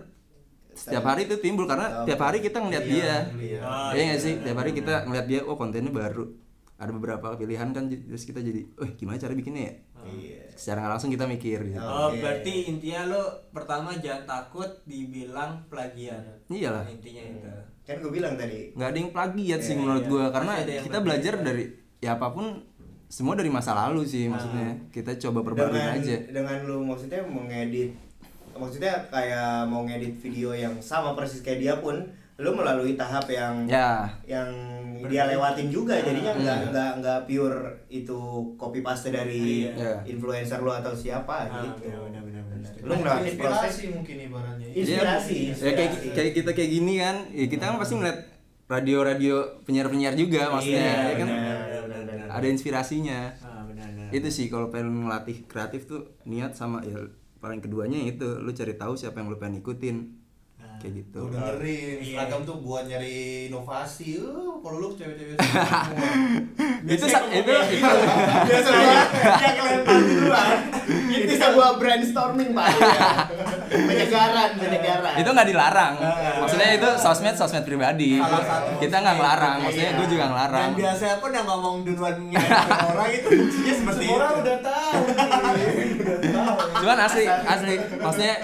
[0.76, 1.64] setiap hari itu timbul.
[1.64, 3.24] Karena tiap hari kita ngeliat dia.
[3.64, 4.36] Oh, ya nggak sih?
[4.44, 6.43] Tiap hari kita ngeliat dia oh kontennya baru
[6.84, 10.44] ada beberapa pilihan kan terus kita jadi oh gimana cara bikinnya ya Iya.
[10.52, 12.20] secara langsung kita mikir gitu Oh, Oke.
[12.20, 16.20] berarti intinya lo pertama jangan takut dibilang plagiat.
[16.46, 16.84] Iyalah.
[16.86, 17.48] Intinya itu.
[17.82, 18.68] Kan gue bilang tadi.
[18.70, 20.10] nggak ada yang plagiat sih Iya, menurut iya.
[20.12, 21.42] gua Pasti karena kita belajar bisa.
[21.42, 21.64] dari
[21.98, 22.46] ya apa pun
[23.08, 27.90] semua dari masa lalu sih maksudnya kita coba perbaruin dengan, aja Dengan lu maksudnya mengedit
[28.52, 31.96] maksudnya kayak mau ngedit video yang sama persis kayak dia pun
[32.36, 34.50] lu melalui tahap yang ya yang
[35.04, 36.42] dia lewatin juga jadinya Hmm.
[36.42, 38.18] nggak nggak nggak pure itu
[38.54, 40.02] copy paste dari Iya.
[40.04, 42.70] influencer lu atau siapa Ah, gitu benar, benar, benar.
[42.80, 46.08] lu proses inspirasi mungkin ibaratnya inspirasi, Iya, ya kayak inspirasi.
[46.10, 48.18] kayak kita kayak gini kan ya kita kan pasti ngeliat
[48.66, 52.26] radio-radio penyiar-penyiar juga maksudnya Iya, ya kan benar, benar, benar.
[52.32, 54.08] ada inspirasinya Ah, benar, benar.
[54.10, 56.96] itu sih kalau pengen ngelatih kreatif tuh niat sama ya
[57.38, 60.23] paling keduanya itu lu cari tahu siapa yang lu pengen ikutin.
[60.84, 62.12] Kayak gitu Tuh dengerin, Iya.
[62.20, 63.16] Instagram tuh buat nyari
[63.48, 64.20] inovasi.
[64.20, 65.80] Uh, kalau lu cewek-cewek semua.
[66.84, 67.88] itu sa- itu itu
[68.46, 70.56] biasa dia kelempar duluan
[71.10, 72.68] itu sebuah brainstorming pak
[73.88, 75.94] penyegaran penyegaran itu nggak dilarang
[76.38, 79.64] maksudnya itu sosmed sosmed pribadi Salah satu kita nggak ngelarang Iya.
[79.64, 82.16] maksudnya gue juga ngelarang Dan biasanya pun yang ngomong duluan
[82.84, 84.40] orang itu kuncinya seperti orang itu.
[84.42, 85.00] udah tahu.
[86.84, 87.74] Cuman asli asli.
[87.96, 88.34] maksudnya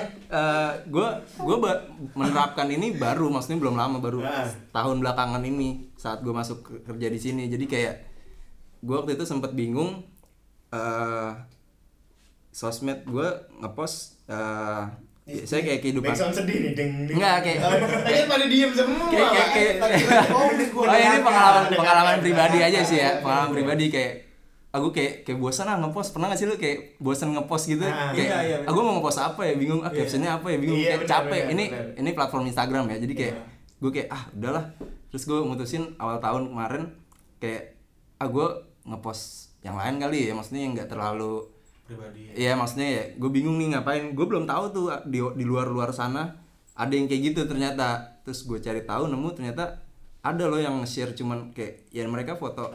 [0.86, 1.56] gue gue
[2.14, 4.48] menerapkan ini baru maksudnya belum lama baru Ah.
[4.70, 7.46] tahun belakangan ini saat gue masuk ke- kerja di sini.
[7.46, 7.94] Jadi kayak
[8.80, 10.00] gue waktu itu sempet bingung
[10.68, 11.30] eh
[12.50, 14.84] sosmed gue ngepost eh
[15.44, 16.10] saya kayak kehidupan.
[16.10, 17.14] Backsound sedih nih ding ding.
[17.14, 17.60] Enggak, kayak-
[18.02, 19.48] Kayaknya pada diem semua kayak kayak
[19.78, 23.10] kayak Oh, ini pengalaman pengalaman pribadi aja sih ya Iya.
[23.20, 24.14] pengalaman pribadi kayak
[24.70, 26.14] aku kayak kayak bosan ah ngepost.
[26.14, 27.82] Pernah gak sih lu kayak bosan ngepost gitu?
[27.82, 29.54] Ah, kayak iya, iya, aku mau ngepost apa ya?
[29.54, 30.56] Bingung ah captionnya apa ya?
[30.62, 30.78] Bingung.
[30.78, 31.40] Iya, kayak bener, capek.
[31.42, 31.86] bener, ini bener.
[31.98, 32.96] ini platform Instagram ya.
[32.98, 33.44] Jadi kayak Iya.
[33.78, 34.64] gue kayak ah udahlah.
[35.10, 36.82] Terus gue mutusin awal tahun kemarin
[37.38, 37.62] kayak
[38.16, 38.46] ah gue
[38.86, 39.22] ngepost
[39.60, 40.32] yang lain kali ya.
[40.32, 41.44] Maksudnya yang nggak terlalu
[41.84, 42.20] Pribadi.
[42.30, 42.32] ya.
[42.38, 44.14] Iya maksudnya ya gue bingung nih ngapain.
[44.14, 46.38] Gue belum tahu tuh di di luar luar sana
[46.72, 48.22] ada yang kayak gitu ternyata.
[48.22, 49.82] Terus gue cari tahu nemu ternyata
[50.20, 52.70] ada loh yang share cuman kayak ya mereka foto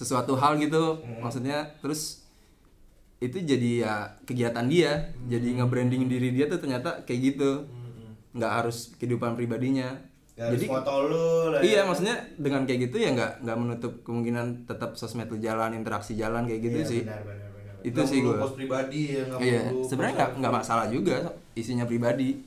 [0.00, 1.04] sesuatu hal gitu.
[1.20, 2.24] Maksudnya terus
[3.20, 5.12] itu jadi ya kegiatan dia.
[5.28, 7.68] Jadi nge-branding diri dia tuh ternyata kayak gitu.
[8.32, 10.00] Nggak harus kehidupan pribadinya.
[10.40, 11.84] Gak harus jadi foto lu lah iya ya.
[11.84, 16.48] maksudnya dengan kayak gitu ya nggak nggak menutup kemungkinan tetap sosmed lu jalan interaksi jalan
[16.48, 17.02] kayak gitu Iya, sih.
[17.04, 17.76] benar, benar, benar.
[17.84, 22.40] itu sih gue post pribadi ya iya sebenarnya nggak nggak masalah juga isinya pribadi.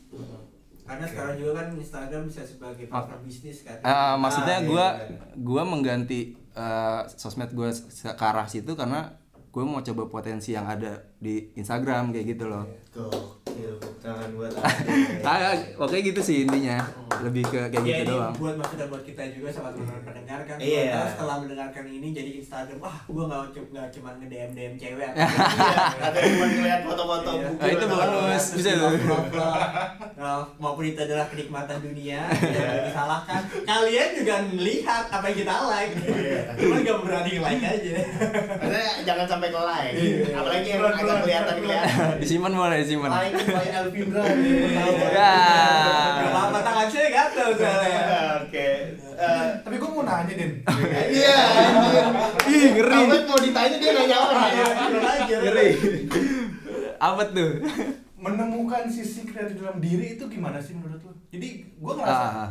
[0.83, 3.77] Karena sekarang juga kan Instagram bisa sebagai partner bisnis kan.
[3.87, 5.17] Ah, maksudnya iya, gue iya.
[5.39, 7.69] gua mengganti eh, sosmed gue
[8.13, 9.13] ke arah situ karena
[9.53, 12.65] gue mau coba potensi yang ada di Instagram kayak gitu loh.
[12.93, 14.53] Gokil, tangan buat
[15.25, 16.77] Ah, oke gitu sih intinya.
[17.15, 18.33] Lebih ke kayak Ya gitu ini doang.
[18.35, 20.57] buat maksudnya buat kita juga sama teman pendengar kan.
[20.57, 21.01] Iya.
[21.07, 25.11] Setelah mendengarkan ini jadi Instagram, wah gua nggak cu- nggak cuma nge DM DM cewek.
[25.17, 27.47] Iya, Atau cuma ngeliat foto-foto Iya.
[27.47, 28.45] buku Ah, itu bonus.
[28.53, 28.91] bisa tuh.
[30.15, 33.41] nah, maupun itu adalah kenikmatan dunia tidak disalahkan.
[33.63, 36.39] Kalian juga melihat apa yang kita like, Iya.
[36.55, 37.91] cuma nggak berani like aja.
[38.53, 39.95] Maksudnya jangan sampai ke like.
[39.95, 40.17] Iya.
[40.35, 42.07] Apalagi yang agak kelihatan kelihatan.
[42.19, 45.07] disimpan boleh like by Elvindra nih pertama.
[45.09, 45.35] Ya.
[46.13, 48.01] Gak apa-apa tangan saya gatel soalnya.
[48.43, 48.67] Oke.
[49.13, 50.51] Eh, tapi gue mau nanya din
[51.13, 52.05] Iya, anjir.
[52.49, 52.93] Ih, ngeri.
[52.93, 54.33] Ahmad mau ditanya dia nggak jawab.
[54.89, 55.35] Belum aja.
[55.39, 55.69] Ngeri.
[56.97, 57.51] Apa tuh?
[58.15, 62.49] menemukan sisi kreatif dalam diri itu gimana sih menurut lo jadi gue ngerasa Ah,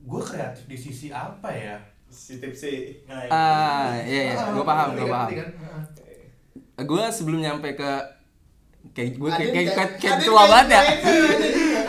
[0.00, 1.76] gue kreatif di sisi apa ya
[2.10, 3.06] Si tipsi.
[3.06, 5.30] Nah, ah, iya, iya, gue paham, gue paham.
[5.30, 5.46] kan?
[5.46, 5.84] Heeh.
[6.82, 7.90] Gue sebelum nyampe ke
[8.90, 10.82] kayak gue kayak kayak, kayak- Adin tua kayak banget ya.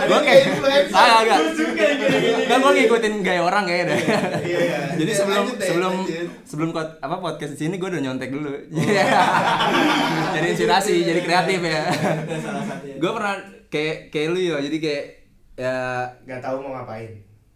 [0.01, 0.43] Gue kayak
[0.91, 2.49] ah gini-gini.
[2.49, 3.99] Kan gue ngikutin gaya orang kayaknya deh.
[4.01, 4.19] Iya.
[4.99, 5.93] Jadi Iya, sebelum sebelum
[6.41, 8.49] sebelum apa podcast di sini gue udah nyontek dulu.
[8.81, 9.05] Iya.
[10.31, 11.83] jadi inspirasi, jadi kreatif ya.
[11.85, 12.95] Satunya.
[12.97, 13.35] gue pernah
[13.69, 15.03] kayak kayak lu ya, jadi kayak
[15.53, 15.75] ya
[16.25, 17.11] Gak tahu mau ngapain.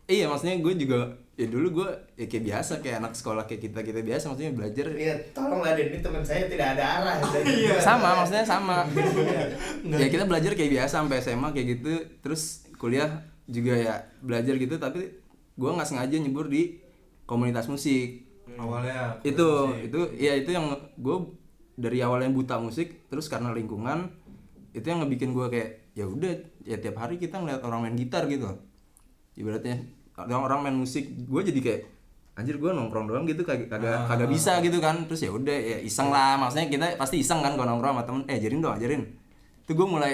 [0.06, 3.80] iya maksudnya gue juga ya dulu gue ya kayak biasa kayak anak sekolah kayak kita
[3.84, 4.88] kita biasa maksudnya belajar.
[4.96, 7.16] Iya, tolonglah Den, ini teman saya tidak ada arah.
[7.44, 7.76] Iya.
[7.84, 8.78] sama maksudnya sama.
[10.02, 11.94] Ya kita belajar kayak biasa sampai SMA kayak gitu.
[12.24, 15.22] Terus kuliah juga ya belajar gitu tapi
[15.56, 16.80] gue nggak sengaja nyebur di
[17.28, 18.24] komunitas musik.
[18.56, 19.48] Awalnya itu
[19.84, 21.18] itu ya itu yang gue
[21.76, 24.08] dari awalnya buta musik terus karena lingkungan
[24.72, 26.32] itu yang ngebikin gue kayak ya udah
[26.64, 28.48] ya tiap hari kita ngeliat orang main gitar gitu.
[29.36, 29.84] Ibaratnya
[30.18, 31.82] orang orang main musik gue jadi kayak
[32.36, 34.08] anjir gue nongkrong doang gitu kagak kagak Ah.
[34.08, 35.08] kagak bisa gitu kan.
[35.08, 36.36] Terus ya udah ya iseng lah.
[36.36, 39.02] Maksudnya kita pasti iseng kan kalau nongkrong sama temen eh ajarin dong ajarin.
[39.64, 40.14] Itu gue mulai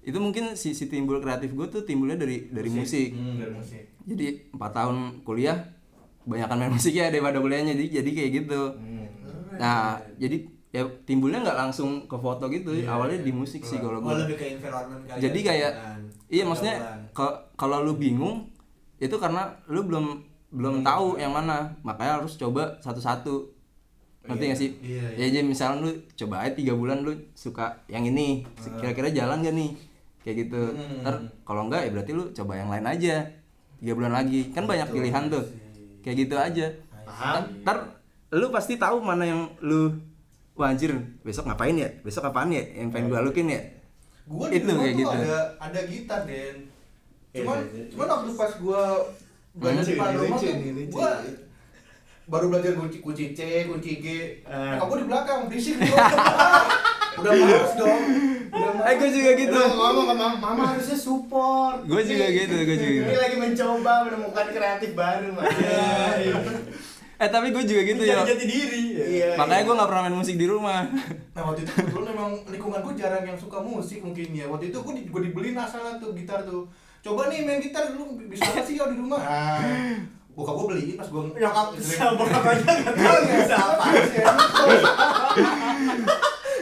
[0.00, 3.82] itu mungkin si, si timbul kreatif gue tuh timbulnya dari dari musik, hmm, dari musik.
[4.04, 5.56] Jadi empat tahun kuliah
[6.24, 7.72] banyakkan main musik ya daripada kuliahnya.
[7.72, 8.60] Jadi jadi kayak gitu.
[9.56, 10.36] Nah jadi
[10.68, 12.76] ya timbulnya nggak langsung ke foto gitu.
[12.84, 15.20] Awalnya di musik sih kalau gue lebih ke environment kali.
[15.20, 15.72] jadi ya, kayak
[16.28, 16.76] iya maksudnya
[17.56, 18.52] kalau lu bingung
[18.98, 20.06] itu karena lu belum
[20.50, 21.74] belum tahu yang mana.
[21.86, 23.54] Makanya harus coba satu-satu.
[24.28, 24.70] Ngerti gak sih?
[24.84, 28.44] Iya, ya jadi misalnya lu coba aja tiga bulan lu suka yang ini.
[28.82, 29.70] Kira-kira jalan gak nih?
[30.20, 30.62] Kayak gitu.
[30.76, 31.00] Hmm.
[31.00, 31.14] ntar
[31.48, 33.16] kalau enggak ya berarti lu coba yang lain aja.
[33.80, 34.52] Tiga bulan lagi.
[34.52, 35.44] Kan banyak pilihan tuh.
[36.04, 36.66] Kayak gitu aja.
[37.08, 37.64] Paham.
[37.64, 37.76] ntar
[38.28, 39.96] lu pasti tahu mana yang lu
[40.52, 40.92] wah anjir
[41.24, 41.88] besok ngapain ya?
[42.04, 42.60] Besok apaan ya?
[42.60, 43.62] Yang pengen gua lukin ya?
[44.28, 45.08] Gue di Itu kayak gitu.
[45.08, 46.56] ada ada gitar den.
[46.68, 46.87] Iya,
[47.28, 47.84] cuman iya, iya.
[47.92, 48.82] cuman waktu pas gue
[49.58, 50.54] belajar di depan rumah tuh
[50.88, 51.08] gue
[52.28, 54.06] baru belajar kunci kunci C kunci G.
[54.44, 55.96] Nyokap gue di belakang berisik dong.
[57.18, 58.02] Udah males dong.
[58.52, 59.56] Udah eh gue juga gitu.
[59.56, 61.88] Lu ngomong ke mama, mama harusnya support.
[61.88, 63.08] Gua juga gitu, gua juga gitu.
[63.08, 65.56] Ini lagi mencoba menemukan kreatif baru, Mas.
[67.18, 68.94] eh tapi gue juga gitu ya jati diri.
[68.94, 69.34] Iya.
[69.34, 70.86] makanya gue nggak pernah main musik di rumah.
[71.34, 74.46] Nah waktu itu kebetulan memang lingkungan gue jarang yang suka musik mungkin ya.
[74.46, 78.18] Waktu itu gue di, gue dibeliin asalnya tuh gitar tuh Coba nih main gitar dulu
[78.24, 79.18] bisa nggak sih kalau di rumah?
[79.18, 79.98] Nah
[80.30, 81.66] Bokap gue beliin pas gue Nyokap
[82.14, 83.84] bokap aja nggak tahu bisa apa.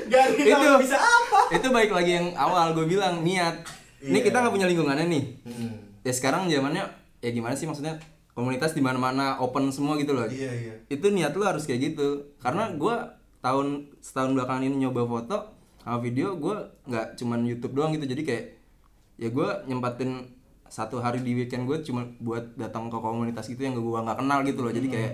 [0.06, 0.70] Gak Itu.
[0.78, 1.40] bisa apa.
[1.50, 3.66] itu baik lagi yang awal gue bilang niat.
[3.98, 4.24] Ini Iya.
[4.24, 5.24] kita nggak punya lingkungannya nih.
[5.44, 5.72] Hmm.
[6.00, 6.86] ya sekarang zamannya
[7.18, 7.98] ya gimana sih maksudnya?
[8.30, 10.24] Komunitas di mana mana open semua gitu loh.
[10.24, 10.74] Iya iya.
[10.86, 12.32] Itu niat lu harus kayak gitu.
[12.38, 12.94] Karena gue
[13.40, 13.66] tahun
[13.98, 15.36] setahun belakangan ini nyoba foto
[15.78, 18.06] sama video gue nggak cuman YouTube doang gitu.
[18.06, 18.44] Jadi kayak
[19.16, 20.28] ya gue nyempatin
[20.66, 24.42] satu hari di weekend gue cuma buat datang ke komunitas gitu yang gue nggak kenal
[24.44, 24.72] gitu loh.
[24.74, 25.12] Jadi kayak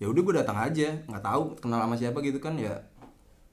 [0.00, 0.88] ya udah gue datang aja.
[1.10, 2.74] Nggak tahu kenal sama siapa gitu kan ya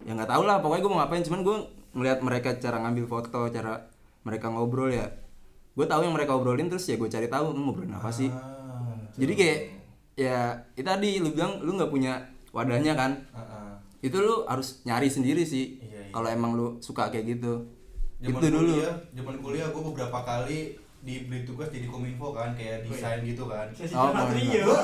[0.06, 0.62] ya nggak tahu lah.
[0.64, 1.24] Pokoknya gue mau ngapain.
[1.26, 1.58] Cuman gue
[1.98, 3.90] ngeliat mereka cara ngambil foto cara
[4.24, 5.10] mereka ngobrol ya
[5.72, 6.70] gue tahu yang mereka obrolin.
[6.70, 8.30] Terus ya gue cari tahu "Hmm, ngobrolin apa sih?
[8.30, 9.60] Ah, jadi kayak
[10.20, 10.38] ya
[10.78, 12.22] itu tadi lu bilang lu nggak punya
[12.54, 13.12] wadahnya kan?
[13.34, 13.72] Ah, ah.
[14.02, 15.78] itu lu harus nyari sendiri sih.
[15.78, 16.12] Iya, iya.
[16.14, 17.81] kalau emang lu suka kayak gitu
[18.22, 20.60] Zaman itu dulu kuliah, zaman kuliah gue beberapa kali
[21.02, 24.14] diberi tugas jadi kominfo kan kayak desain gitu kan Oh.
[24.30, 24.62] Rio.
[24.64, 24.78] Gua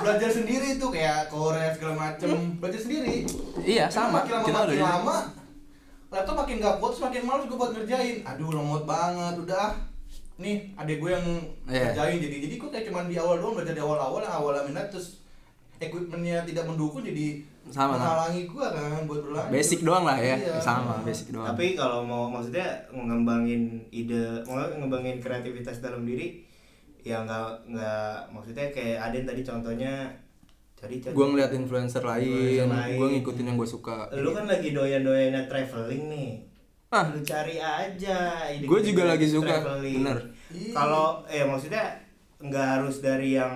[0.00, 3.28] belajar sendiri tuh kayak Korea segala macem belajar sendiri
[3.60, 4.24] Iya, sama.
[4.24, 5.16] makin lama Kita makin udah- lama
[6.10, 9.72] laptop makin gak kuat semakin malas gue buat ngerjain aduh lemot banget udah ah.
[10.36, 11.26] nih adek gue yang
[11.66, 11.82] Iya.
[11.86, 14.88] ngerjain jadi jadi gue kayak cuman di awal doang belajar di awal-awal yang awalnya minat
[14.88, 15.20] terus
[15.78, 17.92] equipmentnya tidak mendukung jadi Sama, sama.
[17.94, 20.34] menghalangi gue kan buat berlanjut Basic doang lah ya.
[20.34, 20.56] Iya.
[20.58, 21.46] Sama, basic doang.
[21.46, 26.40] Tapi kalau mau maksudnya ngembangin ide, mau ngembangin kreativitas dalam diri,
[26.98, 30.08] ya nggak nggak maksudnya kayak Aden tadi contohnya
[30.74, 31.12] cari cari.
[31.12, 32.96] gue ngeliat influencer lain, Influencer lain.
[32.96, 34.08] gue ngikutin yang gue suka.
[34.14, 36.30] Lu kan lagi doyan-doyannya traveling nih.
[36.88, 37.06] Ah.
[37.06, 38.18] Lu cari aja.
[38.50, 40.00] ide- Gue juga ide lagi suka, traveling.
[40.00, 40.18] bener.
[40.50, 40.72] Iya.
[40.72, 41.84] Kalau eh maksudnya
[42.38, 43.54] nggak harus dari yang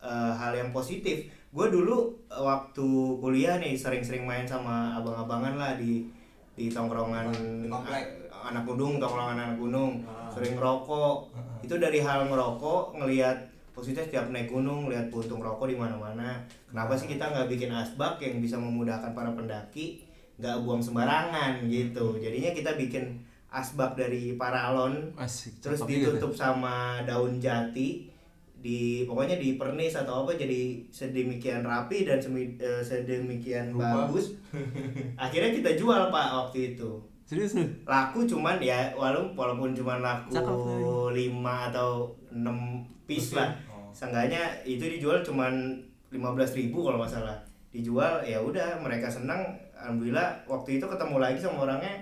[0.00, 1.28] eh, hal yang positif.
[1.52, 2.86] Gue dulu eh, waktu
[3.20, 6.08] kuliah nih sering-sering main sama abang-abangan lah di
[6.52, 8.04] di tongkrongan Di komplek.
[8.42, 10.26] anak gunung, tongkrongan anak gunung, Ah.
[10.28, 11.30] sering ngerokok.
[11.62, 13.38] Itu dari hal ngerokok ngelihat
[13.72, 16.36] maksudnya setiap naik gunung lihat puntung rokok di mana-mana.
[16.66, 20.02] Kenapa sih kita nggak bikin asbak yang bisa memudahkan para pendaki,
[20.36, 22.18] nggak buang sembarangan gitu.
[22.18, 23.16] Jadinya kita bikin
[23.48, 25.60] asbak dari paralon Asik.
[25.60, 28.11] terus ditutup sama daun jati
[28.62, 34.06] di pokoknya di pernis atau apa jadi sedemikian rapi dan semi- eh, sedemikian Rupa.
[34.06, 34.38] bagus
[35.18, 36.90] akhirnya kita jual pak waktu itu.
[37.22, 40.38] Serius laku cuman ya walaupun walaupun cuman laku.
[41.10, 42.46] 5 atau 6
[43.04, 43.90] piece lah Oh.
[43.90, 45.74] seenggaknya itu dijual cuman
[46.08, 46.22] 15.000
[46.62, 47.36] ribu kalau nggak salah
[47.68, 49.42] dijual ya udah mereka senang
[49.74, 51.92] alhamdulillah waktu itu ketemu lagi sama orangnya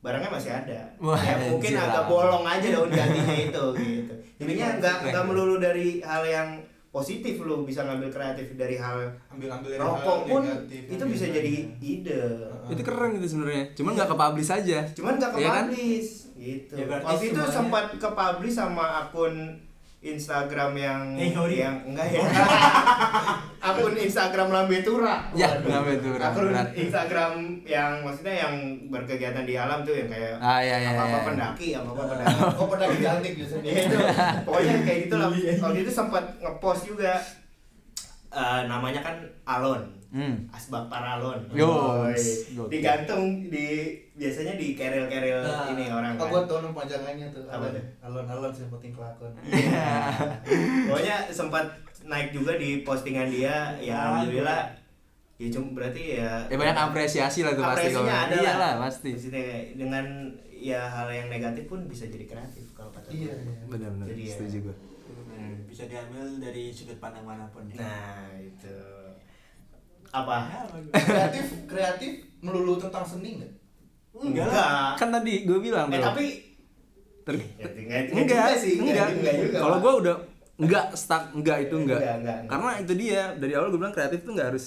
[0.00, 1.84] barangnya masih ada Wah, ya mungkin anjir.
[1.86, 5.10] agak bolong aja daun jatinya itu gitu jadinya Ini nggak keren.
[5.10, 6.48] nggak melulu dari hal yang
[6.88, 8.96] positif lu bisa ngambil kreatif dari hal
[9.28, 12.22] ambil ambil dari rokok hal pun negatif itu bisa jadi ide
[12.66, 13.64] Itu keren gitu sebenarnya.
[13.72, 14.78] Cuman nggak ke-publish aja.
[14.90, 15.64] cuman nggak ke Iya kan?
[15.66, 19.34] publish gitu Ya, waktu itu semuanya- sempat ke publish sama akun
[20.00, 21.60] Instagram yang Hey, Hori.
[21.60, 22.24] yang enggak ya
[23.62, 25.60] akun Instagram Lambe Tura Ya.
[25.60, 26.56] Lambe Tura, akun.
[26.72, 27.32] Instagram
[27.62, 28.54] yang maksudnya yang
[28.88, 31.26] berkegiatan di alam tuh yang kayak Ah, iya, iya, apa apa iya.
[31.26, 33.96] pendaki apa apa pendaki oh pedang cantik biasanya ya itu
[34.42, 35.60] pokoknya kayak gitu lah Iya, iya.
[35.60, 37.12] waktu itu sempat ngepost juga
[38.30, 40.42] Eh, namanya kan Alon Hmm.
[40.50, 41.70] asbak paralon Yo,
[42.66, 47.70] digantung di biasanya di keril-keril Nah, ini orang kan gua tahu nama panjangannya tuh Apa
[47.70, 47.84] tuh?
[48.02, 49.86] alon alon sih penting kelakon Iya.
[50.84, 51.62] pokoknya sempat
[52.02, 54.62] naik juga di postingan dia ya Ah, alhamdulillah
[55.36, 58.72] ya cuma berarti ya Ya banyak apresiasi lah tuh pasti apresiasinya ada Iya lah lah,
[58.82, 59.10] pasti.
[59.14, 60.06] Maksudnya dengan
[60.52, 63.64] ya hal yang negatif pun bisa jadi kreatif kalau kata Iya, iya.
[63.64, 64.26] Benar-benar ya.
[64.28, 64.76] setuju gue.
[65.30, 67.78] Hmm, bisa diambil dari sudut pandang mana pun ya.
[67.78, 68.76] nah itu
[70.10, 70.60] apa Ya,
[71.00, 73.52] kreatif kreatif melulu tentang seni nggak
[74.20, 74.98] Enggak.
[74.98, 76.24] Kan tadi gue bilang eh tapi
[77.22, 80.16] Ter- Ya, enggak, enggak sih enggak, enggak juga Kalau gue udah
[80.60, 82.00] enggak stuck enggak itu enggak.
[82.00, 82.50] Enggak, enggak, enggak.
[82.50, 84.66] Karena itu dia dari awal gue bilang kreatif tuh enggak harus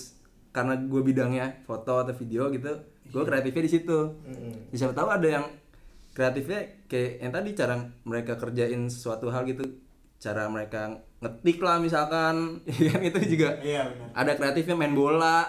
[0.53, 2.71] karena gue bidangnya foto atau video gitu.
[3.09, 3.99] Gue kreatifnya di situ.
[4.71, 5.45] Ya, Siapa tahu ada yang
[6.13, 7.75] kreatifnya kayak yang tadi cara
[8.05, 9.65] mereka kerjain sesuatu hal gitu.
[10.23, 10.87] Cara mereka
[11.19, 12.35] ngetik lah misalkan,
[12.79, 14.07] ya kan itu juga Iya benar.
[14.15, 15.43] ada kreatifnya main bola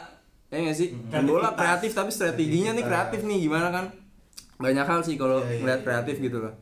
[0.46, 3.86] ya nggak sih main bola kreatif tapi strateginya nih kreatif nih gimana kan
[4.56, 5.84] banyak hal sih kalau Iya, iya, ngeliat iya.
[5.84, 6.54] kreatif gitu loh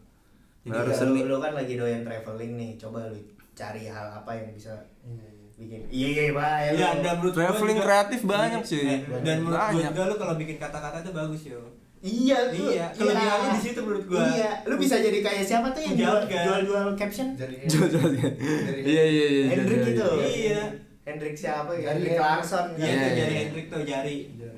[0.62, 3.18] Jadi harus ya, seni lu, lu kan lagi doyan traveling nih, coba lu
[3.52, 4.72] cari hal apa yang bisa
[5.02, 5.46] Iya, iya.
[5.54, 5.80] bikin.
[5.88, 6.52] Iya iya pak.
[6.56, 8.84] ya, Iya, dan menurut Traveling juga- kreatif banyak sih.
[9.20, 11.60] Dan menurut juga lu kalau bikin kata-kata tuh bagus yo.
[12.02, 14.26] Iya, lu, Iya, kelebihannya di situ menurut gua.
[14.26, 17.30] Iya, lu bisa jadi kayak siapa tuh yang jual jual, jual caption?
[17.38, 18.32] Jadi Jual jual kan.
[18.82, 19.44] Iya iya iya.
[19.54, 20.02] Hendrik gitu.
[20.02, 20.18] jual.
[20.18, 20.62] Iya.
[21.02, 21.94] Hendrik siapa ya?
[21.94, 22.18] Hendrik.
[22.18, 22.66] Clarkson.
[22.74, 23.40] Iya, Iya, itu iya, jari iya.
[23.40, 24.16] Hendrik tuh jari.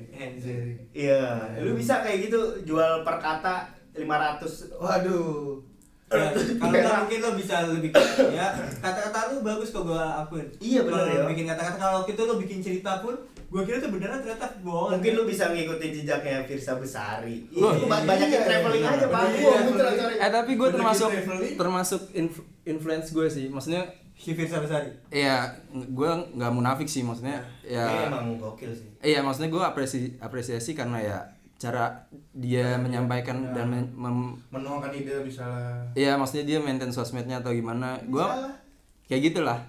[0.09, 0.75] Hendrik.
[0.91, 1.21] Iya,
[1.61, 3.55] lu bisa kayak gitu jual per kata
[3.93, 4.73] 500.
[4.75, 5.61] waduh
[6.05, 6.29] Ya,
[6.61, 7.89] kalau nggak mungkin lo bisa lebih
[8.29, 10.45] ya kata-kata lu bagus kok gua akuin.
[10.61, 11.21] Iya, bener Kalau ya.
[11.21, 14.47] lu bikin kata-kata kalau waktu itu lo bikin cerita pun gua kira tuh beneran ternyata
[14.59, 14.97] bohong.
[14.97, 17.45] Mungkin lu bisa ngikutin jejaknya Firsa Besari.
[17.47, 19.21] Iya, ba- banyak yang iya, traveling iya, aja, Pak.
[19.27, 20.07] iya, Gua iya, iya.
[20.19, 21.09] Eh tapi gue Bener termasuk
[21.53, 23.45] termasuk inf- influence gue sih.
[23.47, 24.89] Maksudnya si Firsa Besari.
[25.09, 27.43] Iya, gue nggak munafik sih maksudnya.
[27.61, 28.87] Ya, emang gokil sih.
[29.01, 31.17] iya maksudnya gue apresiasi apresiasi karena ya
[31.55, 37.51] cara dia menyampaikan dan men- mem- menuangkan ide misalnya Iya maksudnya dia maintain sosmednya atau
[37.51, 37.95] gimana.
[38.03, 38.23] Gue
[39.05, 39.59] kayak gitulah.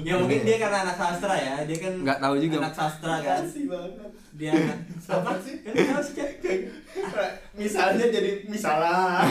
[0.00, 2.56] Ya mungkin dia karena anak sastra ya, dia kan Nggak tahu juga.
[2.60, 3.40] anak sastra kan.
[3.42, 4.10] Makasih banget.
[4.32, 4.78] Dia anak
[5.14, 5.54] Apa sih?
[5.60, 6.30] Kan tahu sih Cak.
[7.52, 9.26] Misalnya jadi misalah.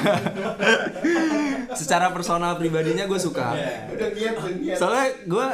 [1.80, 3.54] Secara personal pribadinya gue suka.
[3.54, 3.76] Iya.
[3.90, 4.78] Udah niat, niat.
[4.78, 5.48] Soalnya gue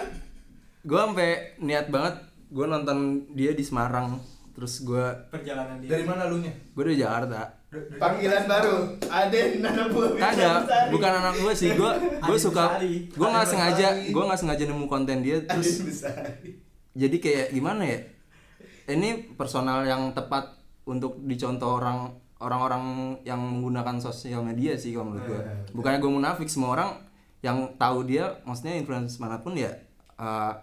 [0.85, 2.15] gue sampai niat banget
[2.45, 2.97] gue nonton
[3.33, 4.21] dia di Semarang
[4.53, 6.53] terus gue perjalanan dia Dari mana lu nya?
[6.53, 7.54] gue dari Jakarta
[7.99, 8.75] Panggilan baru.
[9.05, 10.91] Aden anak buah Besari.
[10.91, 11.91] bukan anak gue sih, gue
[12.23, 12.79] gue suka,
[13.11, 15.83] gue nggak sengaja, gue nggak sengaja nemu konten dia, terus
[16.95, 17.99] jadi kayak gimana ya?
[18.85, 20.55] Ini personal yang tepat
[20.85, 25.41] untuk dicontoh orang orang-orang yang menggunakan sosial media sih kalau menurut gue.
[25.73, 26.89] Bukannya gue munafik, semua orang
[27.41, 29.71] yang tahu dia, maksudnya influencer mana pun ya
[30.19, 30.53] eh,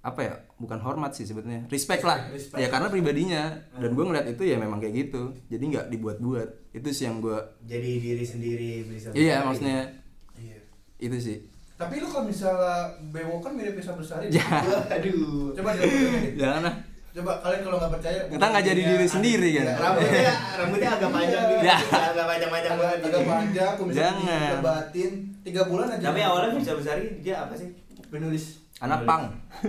[0.00, 0.34] apa ya?
[0.56, 2.18] Bukan hormat sih sebetulnya, respect lah.
[2.28, 2.56] Respect.
[2.56, 3.42] Ya karena pribadinya
[3.72, 5.34] dan gue ngeliat itu ya memang kayak gitu.
[5.46, 6.48] Jadi nggak dibuat-buat.
[6.70, 7.34] Itu sih yang gue,
[7.64, 9.10] Jadi diri sendiri bisa.
[9.12, 9.86] iya maksudnya
[10.34, 10.58] Iya.
[10.98, 11.38] itu sih.
[11.74, 14.26] Tapi lu kalau misalnya bewok kan mirip Bisa Bersari.
[14.28, 14.42] Ya.
[14.90, 15.54] Waduh.
[15.54, 16.34] Coba dilihat.
[16.34, 16.74] Jangan lah.
[17.08, 18.18] Coba kalian kalau nggak percaya.
[18.26, 19.10] Kita nggak jadi diri ada.
[19.10, 19.64] sendiri kan?
[19.64, 21.62] Iya, Rambutnya rambutnya agak panjang gitu.
[21.64, 21.76] Ya.
[21.78, 22.98] Agak panjang-panjang agak banget.
[23.04, 24.50] agak panjang, kumis Jangan.
[24.54, 26.04] lebatin, tiga bulan aja.
[26.04, 27.70] Tapi awalnya bisa besari dia apa sih?
[28.08, 29.22] penulis Anak pang.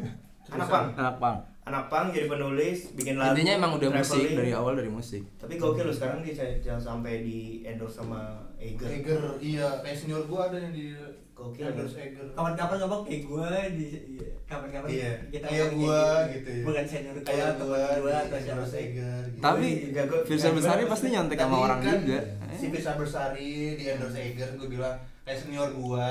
[0.54, 0.86] Anak pang.
[0.96, 1.38] Anak pang.
[1.62, 3.38] Anak pang jadi penulis, bikin lagu.
[3.38, 4.38] Intinya emang udah musik traveling.
[4.42, 5.22] dari awal dari musik.
[5.38, 8.90] Tapi gokil loh sekarang dia jangan sampai di endorse sama Eger.
[8.92, 10.98] Eger, iya, kayak senior gua ada yang di
[11.32, 11.70] Gokil.
[11.70, 12.26] endorse Eger.
[12.34, 16.50] kapan-kapan ngomong kayak gue di iya, kapan-kapan Iya, kita kayak gua gitu.
[16.50, 16.64] ya.
[16.66, 19.22] bukan senior gua Kayak gua gua atau siapa Eger.
[19.30, 19.40] gitu.
[19.40, 19.68] Tapi
[20.26, 22.22] Firsa Besari banget pasti nyontek sama orang kan juga.
[22.52, 24.96] Si Bisa Bersari di endorse Eger, gua bilang
[25.30, 26.10] kayak senior gua.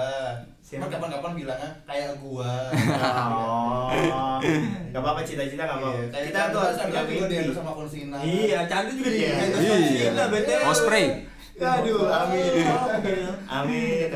[0.62, 0.86] Siapa?
[0.86, 2.70] Cuma kapan-kapan bilangnya kayak gua.
[3.34, 3.90] Oh.
[4.94, 5.90] Gak apa-apa cita-cita gak apa.
[5.90, 7.50] Iya, Kita tuh harus punya mimpi.
[7.50, 8.16] sama Konsina.
[8.22, 9.34] iya cantik juga di Iya.
[9.42, 9.50] Iya.
[9.50, 11.04] Konsina, betul Osprey.
[11.58, 12.52] Aduh, amin.
[12.64, 12.86] Oh,
[13.50, 14.06] Amin.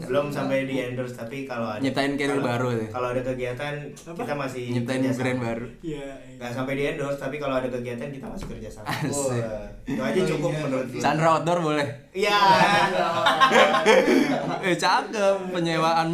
[0.00, 2.88] Belum sampai di endorse tapi kalau ada Nyiptain karir baru deh.
[2.88, 4.14] Kalau ada kegiatan Apa?
[4.16, 5.18] kita masih Nyiptain kerjasama.
[5.18, 5.66] brand baru.
[5.80, 6.06] iya
[6.38, 8.86] Gak sampai di endorse tapi kalau ada kegiatan kita masih kerja sama.
[8.86, 10.60] Wah, Itu aja cukup Iya.
[10.62, 11.00] menurut gue.
[11.00, 11.86] Chandra outdoor boleh.
[12.12, 12.38] Iya.
[14.60, 16.08] Eh cakep penyewaan.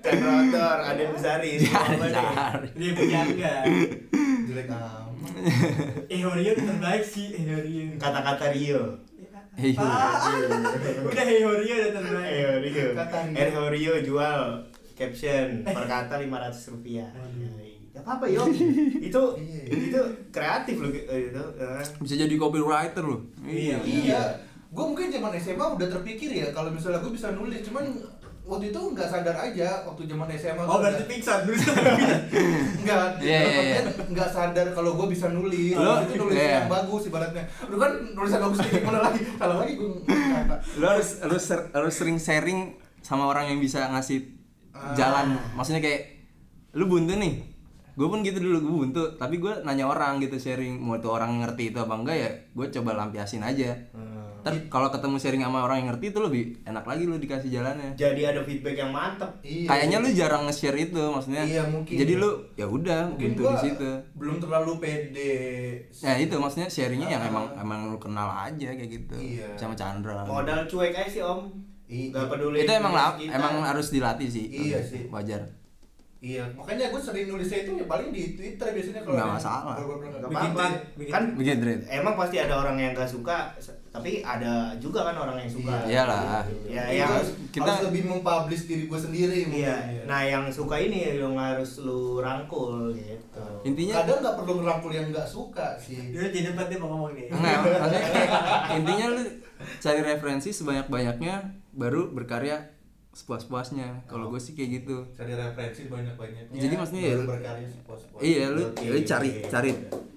[0.00, 1.50] Chandra Outdoor, Aden Besari.
[2.78, 3.60] dia punya enggak
[4.44, 5.32] Jelek amat.
[6.06, 8.82] eh itu terbaik sih eh Horio Kata-kata Rio.
[9.52, 9.76] Iya.
[9.76, 10.32] Ah,
[11.02, 12.86] udah eh Horio udah terbaik Ayo Rio.
[12.96, 13.62] Kata Rio.
[13.68, 14.40] Rio jual
[14.92, 17.08] caption per kata 500 rupiah.
[17.92, 18.48] Gak apa-apa yo.
[19.08, 19.62] itu Iya.
[19.68, 20.00] itu
[20.32, 21.42] kreatif loh eh, itu.
[21.58, 21.84] eh.
[22.00, 23.20] Bisa jadi copywriter loh.
[23.44, 23.76] Iya.
[23.84, 24.20] Iya,
[24.72, 27.84] gue mungkin zaman SMA udah terpikir ya kalau misalnya gue bisa nulis, cuman
[28.42, 30.62] waktu itu nggak sadar aja waktu zaman SMA.
[30.62, 31.56] oh berarti pingsan dulu
[32.76, 33.80] Enggak, Iya, iya, iya.
[34.04, 35.72] nggak sadar kalau gue bisa nulis.
[35.72, 37.44] Lo- itu nulis yang bagus ibaratnya.
[37.64, 39.20] Lu kan nulisan bagus gimana lagi?
[39.32, 39.90] Salah lagi gue.
[40.76, 42.60] Lo harus harus harus sering sharing
[42.98, 44.26] sama orang yang bisa ngasih
[44.72, 44.90] Ah.
[44.92, 45.36] jalan.
[45.52, 46.02] Maksudnya kayak
[46.72, 47.44] lu buntu nih.
[47.92, 51.38] Gue pun gitu dulu gue buntu, tapi gue nanya orang gitu sharing mau itu orang
[51.38, 53.68] ngerti itu apa enggak ya, gue coba lampiasin aja.
[53.92, 54.21] Hmm.
[54.42, 57.94] Ntar kalau ketemu sharing sama orang yang ngerti itu lebih enak lagi lu dikasih jalannya.
[57.94, 59.30] Jadi ada feedback yang mantep.
[59.46, 59.70] Iya.
[59.70, 61.46] Kayaknya lu jarang nge-share itu, maksudnya.
[61.46, 61.94] Iya, mungkin.
[61.94, 63.90] Jadi lu ya udah gua di situ.
[64.18, 65.34] belum terlalu pede.
[66.02, 67.30] Ya itu maksudnya sharingnya yang Ah.
[67.30, 69.14] emang emang lu kenal aja kayak gitu.
[69.14, 69.54] Iya.
[69.54, 70.26] Sama Chandra.
[70.26, 71.46] Modal cuek aja sih om.
[71.86, 72.10] Iya.
[72.10, 72.66] Gak peduli.
[72.66, 74.50] itu emang lah, emang harus dilatih sih.
[74.50, 75.06] Iya sih.
[75.06, 75.62] Wajar.
[76.22, 79.74] Iya, makanya gue sering nulisnya itu ya paling di Twitter biasanya kalau Nggak masalah.
[79.74, 80.50] kalau Gak Bikin
[80.94, 81.58] bikin Kan Bikin
[81.90, 83.50] emang pasti ada orang yang gak suka,
[83.92, 85.84] tapi ada juga kan orang yang suka.
[85.84, 86.08] Iya.
[86.08, 86.20] Iyalah.
[86.24, 89.68] Ya, Iya, yang harus, kita- harus lebih mempublish diri gue sendiri mungkin.
[89.68, 89.76] Iya.
[90.08, 93.44] Nah yang suka ini yang harus lu rangkul gitu.
[93.62, 96.08] Intinya kadang nggak perlu ngerangkul yang nggak suka sih.
[96.08, 98.30] dia di depan dia mau ngomong nih maksudnya kayak
[98.74, 99.22] intinya lu
[99.78, 101.34] cari referensi sebanyak-banyaknya
[101.72, 102.58] baru berkarya
[103.12, 104.08] sepuas-puasnya.
[104.08, 105.04] Kalau gue sih kayak gitu.
[105.12, 106.56] Cari referensi banyak banyaknya.
[106.56, 107.16] Jadi maksudnya ya-.
[108.24, 109.70] Iya, lu, lu cari cari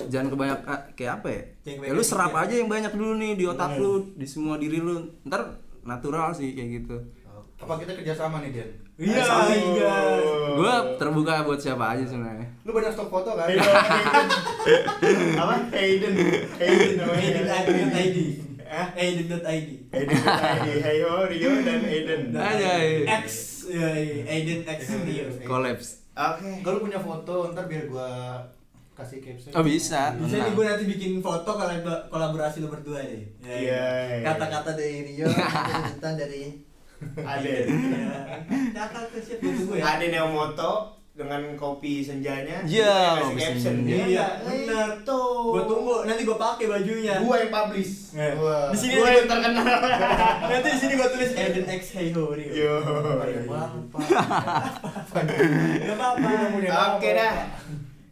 [0.07, 1.41] jangan kebanyak ah, kayak apa ya?
[1.67, 5.11] Ya, lu serap aja yang banyak dulu nih di otak lu, di semua diri lu.
[5.27, 6.97] Ntar natural sih kayak gitu.
[7.55, 8.69] Apa kita kerjasama nih Den?
[8.95, 9.95] iya iya
[10.55, 12.47] Gue terbuka buat siapa aja sebenarnya.
[12.63, 13.47] Lu banyak stok foto kan?
[13.51, 13.63] Iya.
[15.43, 15.55] Apa?
[15.75, 16.13] Hayden.
[16.55, 17.43] Hayden namanya.
[17.59, 18.87] Aiden.id Hah?
[18.93, 19.41] Aiden.id
[19.87, 20.17] Hayden.
[20.81, 22.21] Hey ho Rio dan Hayden.
[22.31, 22.71] Aja.
[23.21, 23.27] X
[23.67, 23.87] ya
[24.25, 26.01] Aiden X Rio Collapse.
[26.11, 26.49] Oke.
[26.61, 28.41] Kalau punya foto, ntar biar gua
[28.93, 29.51] kasih caption.
[29.51, 30.15] Oh bisa.
[30.15, 34.23] bisa nih gue nanti bikin foto kolab- kolaborasi lu berdua deh Iya.
[34.23, 35.27] kata-kata dari Rio
[35.91, 36.63] tentang dari
[37.13, 37.65] Aden.
[38.71, 42.59] kata-kata siap gue tunggu ya Aden yang moto dengan kopi senjanya.
[42.67, 43.87] Iya, kopi caption.
[43.87, 43.95] senja.
[43.95, 44.87] Iya, Dia, benar.
[45.07, 45.55] Tuh.
[45.55, 48.11] gue tunggu nanti gue pakai bajunya Gua yang publish.
[48.11, 48.67] Eh, Wah.
[48.67, 49.63] di sini Gua yang terkenal.
[50.51, 52.75] nanti di sini gue tulis Aiden X Hey Ho Rio Yo.
[55.15, 56.29] Gak apa-apa
[56.99, 57.33] Oke dah.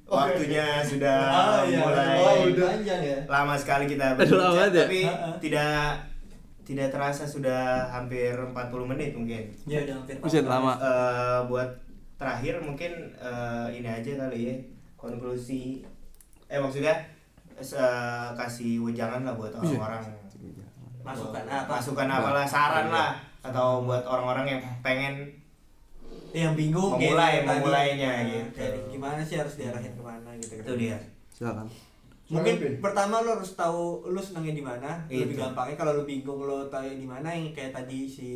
[0.04, 4.86] Waktunya sudah Oh iya, mulai oh, udah panjang ya lama sekali kita banget ya?
[4.86, 5.30] tapi Ha-ha.
[5.42, 5.80] tidak
[6.62, 8.54] tidak terasa sudah hampir 40
[8.86, 9.44] menit mungkin.
[9.66, 10.78] ya udah hampir Buset lama.
[10.78, 11.83] Eh, buat
[12.16, 14.56] terakhir mungkin eh, ini aja kali ya
[14.96, 15.84] konklusi
[16.46, 16.94] eh maksudnya
[17.56, 17.78] se-
[18.34, 20.04] kasih wejangan lah buat orang-orang
[21.04, 21.68] Masukan apa?
[21.70, 23.12] masukan apalah saran lah
[23.44, 25.28] atau buat orang-orang yang pengen
[26.32, 27.52] yang bingung Memulai- kayak tadi.
[27.54, 28.50] memulainya Nah, gitu.
[28.56, 30.98] kayak gimana sih harus diarahin ke mana gitu kan itu dia
[31.30, 31.68] silakan
[32.26, 32.74] mungkin Bin.
[32.80, 35.44] pertama lo harus tahu lu senangnya di mana lebih Itu.
[35.44, 38.30] gampangnya kalau lu bingung lo tahu di mana yang kayak tadi si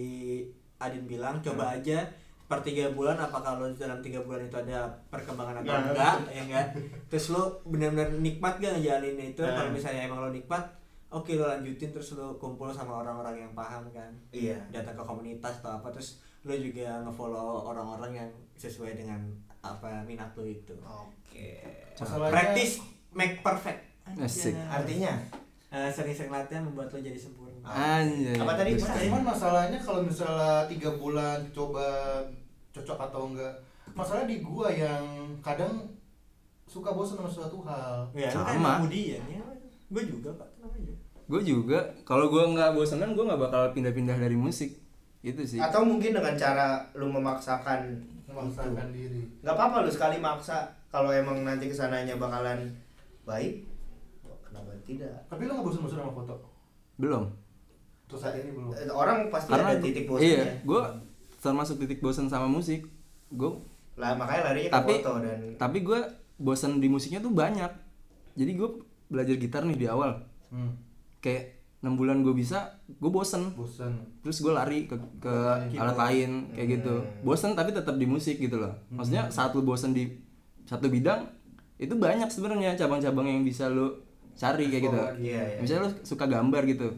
[0.77, 1.75] Adin bilang coba Hmm.
[1.79, 2.03] aja
[2.47, 6.41] per tiga bulan apakah lo dalam tiga bulan itu ada perkembangan atau Nah, enggak ya
[6.47, 6.65] enggak
[7.07, 9.43] terus lo benar-benar nikmat gak ngejalanin itu?
[9.43, 9.51] Nah.
[9.53, 10.63] kalau misalnya emang lo nikmat
[11.07, 14.07] oke lo lanjutin terus lo kumpul sama orang-orang yang paham kan?
[14.31, 14.55] Iya.
[14.71, 19.19] Datang ke komunitas atau apa terus lo juga ngefollow orang-orang yang sesuai dengan
[19.59, 20.71] apa minat lo itu.
[20.79, 21.59] Oke.
[21.99, 22.79] Masalahnya- practice
[23.11, 23.83] make perfect.
[24.07, 24.55] Asik.
[24.71, 25.11] artinya
[25.67, 28.37] Eh, sering-sering latihan membuat lo jadi sempurna Anjay.
[28.37, 28.71] Apa tadi?
[28.75, 31.85] Terus- Cuman masalahnya kalau misalnya tiga bulan coba
[32.71, 33.53] cocok atau enggak
[33.91, 35.03] masalah di gua yang
[35.41, 35.73] kadang
[36.67, 38.05] suka bosan sama suatu hal.
[38.13, 38.71] Ya lu kan Sama.
[38.83, 39.43] kemudian ya
[39.87, 40.93] gue juga pak tenang aja?
[41.27, 41.79] Gue juga.
[42.03, 44.75] Kalau gue nggak bosenan gue nggak bakal pindah-pindah dari musik.
[45.23, 45.57] Itu sih.
[45.57, 47.87] Atau mungkin dengan cara lu memaksakan
[48.27, 49.23] memaksakan diri.
[49.39, 50.67] Nggak apa-apa lu sekali maksa.
[50.87, 52.67] Kalau emang nanti ke sananya bakalan
[53.23, 53.63] baik
[54.43, 55.15] kenapa tidak?
[55.27, 56.35] Tapi lo nggak bosan-bosan sama foto?
[56.99, 57.23] Belum
[58.07, 58.71] terus saat ini belum.
[58.71, 60.81] Eh, orang pasti karena ada titik bosannya iya gue
[61.43, 62.87] termasuk titik bosan sama musik.
[63.29, 63.59] Gue
[63.99, 65.99] lah makanya larinya ke tapi foto dan tapi gue
[66.39, 67.69] bosan di musiknya tuh banyak.
[68.39, 68.69] Jadi gue
[69.11, 70.23] belajar gitar nih di awal.
[70.47, 70.79] Hmm.
[71.19, 73.51] kayak enam bulan gue bisa gue bosen.
[73.51, 75.35] Bosan terus gue lari ke ke
[75.75, 77.03] alat lain kayak gitu.
[77.03, 77.27] Hmm.
[77.27, 78.71] bosen tapi tetap di musik gitu loh.
[78.87, 80.07] Maksudnya saat lu bosen di
[80.63, 81.27] satu bidang
[81.77, 83.91] itu banyak sebenarnya cabang-cabang yang bisa lu
[84.37, 84.97] cari kayak gitu.
[85.19, 85.57] Iya, iya.
[85.59, 86.89] misalnya lu suka gambar gitu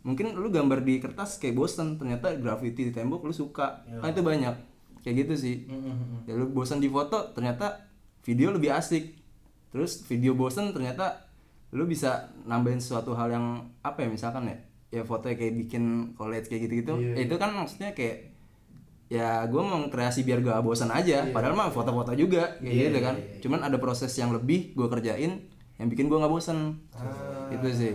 [0.00, 3.84] mungkin lu gambar di kertas kayak bosen ternyata graffiti di tembok lu suka.
[3.84, 4.00] Iya.
[4.00, 4.54] kan itu banyak.
[5.00, 5.56] Kayak gitu sih.
[5.66, 7.88] Hmm, ya lu bosan di foto ternyata
[8.20, 9.16] video lebih asik.
[9.70, 11.28] Terus video bosan ternyata
[11.70, 12.10] lu bisa
[12.42, 13.46] nambahin suatu hal yang
[13.80, 14.56] apa ya misalkan ya
[14.90, 16.94] ya foto kayak bikin collage kayak gitu-gitu.
[16.96, 18.34] Iya, Ya, itu kan maksudnya kayak
[19.06, 21.22] ya gue mau kreasi biar gak bosan aja.
[21.22, 21.30] Iya.
[21.30, 23.14] padahal mah foto-foto juga kayak Iya, gitu iya, kan.
[23.16, 23.38] iya.
[23.40, 25.32] cuman ada proses yang lebih gue kerjain
[25.76, 27.50] yang bikin gue nggak bosan Ah.
[27.50, 27.94] itu sih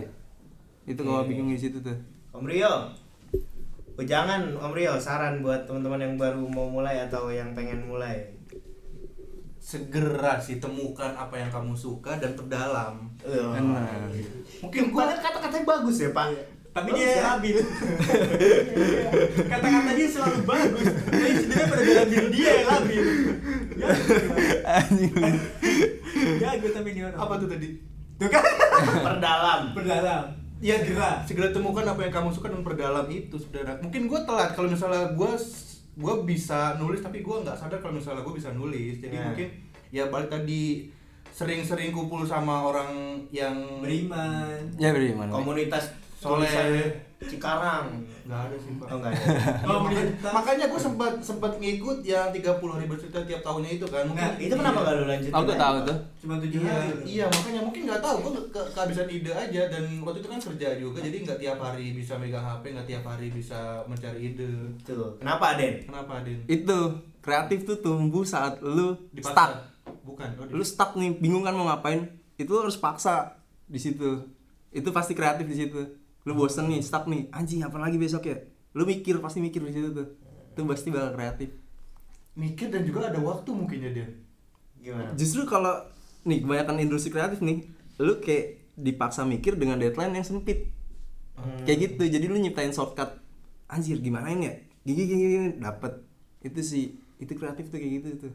[0.86, 1.28] itu kalau Iya.
[1.28, 1.98] bingung di situ tuh.
[2.30, 2.72] Om Rio.
[3.96, 8.28] Oh, jangan Om Rio saran buat teman-teman yang baru mau mulai atau yang pengen mulai.
[9.58, 14.06] Segera sih temukan apa yang kamu suka dan perdalam Benar.
[14.62, 16.28] mungkin Gua gua liat kata-katanya bagus ya Pak.
[16.70, 17.22] Tapi Bagus dia ya?
[17.32, 17.56] labil
[19.42, 20.86] kata-kata dia selalu bagus.
[20.86, 23.02] Tapi sebenarnya pada dalam diri dia yang labil
[23.74, 23.88] ya.
[26.36, 27.68] Ya gue tapi dia apa tuh tadi?
[28.16, 28.42] Tuh kan?
[29.08, 29.60] Perdalam.
[29.72, 30.24] Berdalam
[30.58, 31.20] ya Segera.
[31.22, 35.12] segera temukan apa yang kamu suka dan perdalam itu saudara mungkin gue telat kalau misalnya
[35.12, 35.32] gue
[35.96, 39.24] gue bisa nulis tapi gue nggak sadar kalau misalnya gue bisa nulis jadi Ya.
[39.26, 39.48] mungkin
[39.88, 40.88] ya balik tadi
[41.28, 42.88] sering-sering kumpul sama orang
[43.30, 46.48] yang beriman ya beriman komunitas Soleh.
[47.16, 48.04] Cikarang.
[48.28, 48.86] Nggak ada sih pak.
[48.92, 49.24] Oh enggak ada.
[50.26, 54.04] Ya, makanya, gue sempat sempat ngikut yang 30 hari bercerita tiap tahunnya itu kan.
[54.04, 55.98] Mungkin Nah, itu kenapa nggak lu lanjutin aku tahu tuh.
[56.20, 56.92] Cuma tujuh Iya, hari.
[57.08, 58.16] iya makanya mungkin nggak tahu.
[58.20, 59.62] Gue ke kehabisan ide aja.
[59.72, 63.04] Dan waktu itu kan kerja juga jadi nggak tiap hari bisa megang HP nggak tiap
[63.08, 64.50] hari bisa mencari ide.
[64.84, 66.78] Tuh kenapa Den kenapa Din itu
[67.24, 69.56] kreatif tuh tumbuh saat lu di stuck.
[70.04, 72.04] Bukan oh, lu stuck nih bingung kan mau ngapain?
[72.36, 74.20] Itu lu harus paksa di situ.
[74.68, 77.30] Itu pasti kreatif di situ lu bosen nih stuck nih.
[77.30, 78.36] Anjing apa lagi besok ya
[78.76, 80.08] lu mikir pasti mikir di situ tuh.
[80.52, 81.48] Itu pasti bakal kreatif.
[82.36, 84.10] Mikir dan juga ada waktu mungkin ya Din.
[84.84, 85.16] Gimana?
[85.16, 85.72] Justru kalau
[86.28, 87.64] nih kebanyakan industri kreatif nih
[87.96, 90.68] lu kayak dipaksa mikir dengan deadline yang sempit.
[91.36, 91.68] Hmm.
[91.68, 93.20] kayak gitu jadi lu nyiptain shortcut.
[93.68, 94.54] Anjir gimana ini ya
[94.84, 96.04] gini gini gini dapet.
[96.44, 98.32] Itu sih itu kreatif tuh kayak gitu tuh.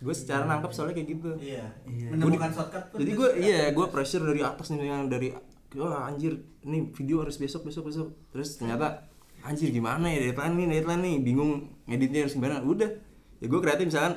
[0.00, 1.30] Gue secara nangkep soalnya kayak gitu.
[1.40, 2.08] Iya Iya.
[2.12, 5.32] menemukan shortcut pun jadi gue iya gue pressure dari atas nih yang dari
[5.74, 9.06] wah anjir ini video harus besok besok besok terus ternyata
[9.40, 11.52] anjir gimana ya deadline nih deadline nih bingung
[11.84, 12.90] ngeditnya harus gimana udah
[13.36, 14.14] ya gue kreatif misalkan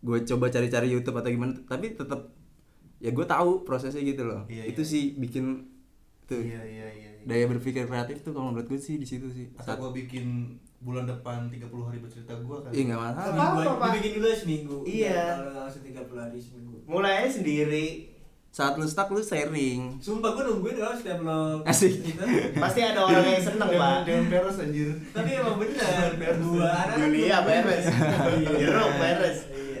[0.00, 2.32] gue coba cari-cari YouTube atau gimana tapi tetap
[2.98, 4.90] ya gue tahu prosesnya gitu loh Iya, itu iya.
[4.90, 5.68] sih bikin
[6.24, 7.22] tuh iya iya iya iya.
[7.22, 10.56] daya berpikir kreatif tuh kalau menurut gue sih di situ sih atau saat gue bikin
[10.80, 13.76] bulan depan 30 hari bercerita gue kan Ih, nggak masalah seminggu Apa-apa, aja.
[13.78, 13.90] Pak.
[13.92, 15.20] dibikin dulu ya seminggu Iya.
[15.30, 17.86] kalau nggak langsung 30 hari seminggu mulai aja sendiri
[18.50, 19.94] saat lu stuck lu sharing.
[20.02, 22.02] Sumpah gue nungguin kalau setiap lo Asik.
[22.02, 22.24] gitu
[22.58, 24.02] pasti ada orang yang seneng pak.
[24.02, 24.90] jangan peres anjir.
[25.14, 26.10] Tapi emang bener
[26.42, 27.84] gua anak Julia beres
[28.58, 29.38] Jeruk beres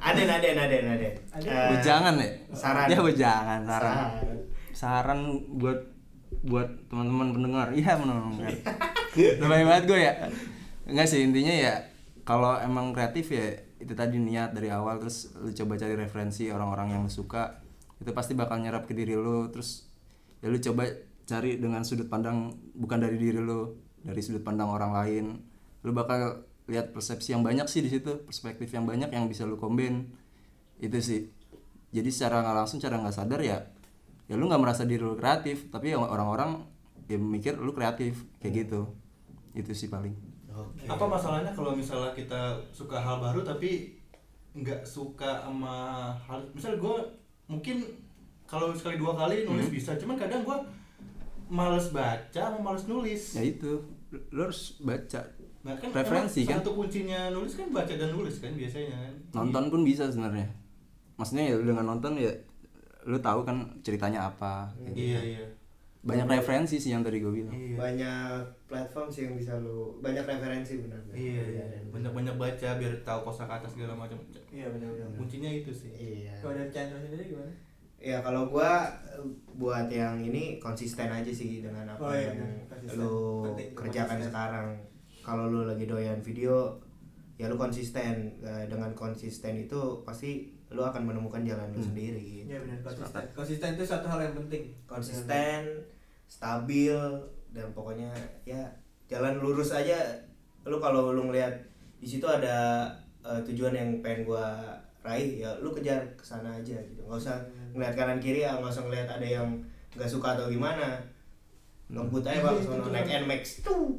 [0.00, 1.14] Aden Aden Aden Aden.
[1.28, 1.50] Aden.
[1.50, 2.28] Eh, Wejangan ya?
[2.54, 2.86] saran.
[2.88, 3.96] ya wejangan saran.
[3.98, 4.38] Saran.
[4.72, 5.18] saran
[5.58, 5.78] buat
[6.46, 7.66] buat teman-teman pendengar.
[7.74, 8.54] Iya mendengar
[9.16, 10.12] lebay banget gue ya.
[10.86, 11.74] Enggak sih intinya ya
[12.22, 16.96] kalau emang kreatif ya itu tadi niat dari awal terus lu coba cari referensi orang-orang
[16.96, 17.65] yang lu suka
[17.96, 19.88] itu pasti bakal nyerap ke diri lu terus
[20.44, 20.84] ya lu coba
[21.26, 23.74] cari dengan sudut pandang bukan dari diri lu
[24.06, 25.24] dari sudut pandang orang lain.
[25.82, 29.58] Lu bakal lihat persepsi yang banyak sih di situ perspektif yang banyak yang bisa lu
[29.58, 30.06] combine.
[30.78, 31.26] Itu sih.
[31.90, 33.58] Jadi secara nggak langsung cara nggak sadar ya
[34.26, 36.66] ya lu nggak merasa diri lu kreatif tapi orang-orang
[37.06, 38.86] ya mikir lu kreatif kayak gitu.
[39.54, 40.14] Itu sih paling.
[40.56, 40.88] Oke.
[40.88, 43.92] apa masalahnya kalau misalnya kita suka hal baru tapi
[44.56, 46.96] nggak suka sama hal misal gue
[47.46, 47.82] mungkin
[48.46, 50.58] kalau sekali dua kali nulis bisa cuman kadang gue
[51.46, 53.38] males baca sama males nulis.
[53.38, 53.78] Ya itu
[54.10, 55.22] lu, lu harus baca
[55.66, 56.58] nah kan Preferensi, emang kan?
[56.62, 58.94] satu kuncinya nulis kan baca dan nulis kan biasanya.
[59.02, 60.46] Kan nonton pun bisa sebenarnya.
[61.18, 62.30] Maksudnya ya dengan nonton ya
[63.06, 64.98] lu tahu kan ceritanya apa gitu.
[65.14, 65.42] iya iya
[66.06, 70.22] banyak referensi sih yang tadi gue bilang iya banyak platform sih yang bisa lu banyak
[70.22, 74.14] referensi benar iya iya banyak banyak baca biar tahu kosakata segala macam
[74.48, 75.10] Iya benar-benar.
[75.16, 77.52] kuncinya itu sih iya Kalau dari Chandra sendiri gimana?
[77.96, 82.38] ya kalau gua eh, buat yang ini konsisten aja sih dengan apa Oh, iya, yang
[82.38, 82.70] benar.
[82.70, 82.98] Konsisten.
[82.98, 84.30] lu Penting, kerjakan konsisten.
[84.30, 84.68] sekarang
[85.20, 86.76] kalau lu lagi doyan video
[87.34, 90.30] ya lu konsisten Eh, dengan konsisten itu pasti
[90.68, 91.88] lu akan menemukan jalan lu Hmm.
[91.88, 93.24] sendiri Iya benar konsisten.
[93.32, 94.62] Konsisten itu satu hal yang penting.
[94.86, 95.60] konsisten
[96.26, 96.94] stabil
[97.54, 98.10] dan pokoknya
[98.44, 98.62] ya
[99.06, 99.96] jalan lurus aja.
[100.66, 101.54] Lu kalau lu ngelihat
[102.02, 102.86] di situ ada
[103.22, 104.66] eh, tujuan yang pengen gua
[105.06, 107.00] raih ya lu kejar ke sana aja gitu.
[107.06, 107.38] Nggak usah
[107.72, 109.48] ngeliat kanan kiri ya nggak usah ngeliat ada yang
[109.94, 110.98] nggak suka atau gimana.
[111.86, 112.90] Ngebut aja bang sono tuh.
[112.90, 113.94] naik Nmax tuh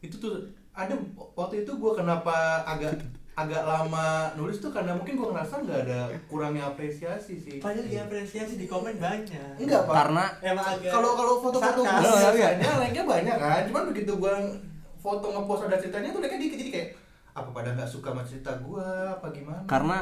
[0.00, 0.96] itu tuh ada
[1.36, 2.96] waktu itu gue kenapa agak
[3.40, 7.56] agak lama nulis tuh karena mungkin gue ngerasa nggak ada kurangnya apresiasi sih.
[7.56, 9.56] Padahal diapresiasi di komen banyak.
[9.56, 9.94] enggak pak.
[9.96, 11.88] Karena Emang agak kalau kalau foto-foto gue.
[11.88, 12.30] Oh, iya.
[12.36, 13.62] biasanya like-nya banyak kan.
[13.72, 14.34] Cuman begitu gue
[15.00, 16.88] foto ngepost ada ceritanya tuh like-nya dikit jadi kayak
[17.30, 19.64] apa pada nggak suka sama cerita gue apa gimana?
[19.64, 19.98] Karena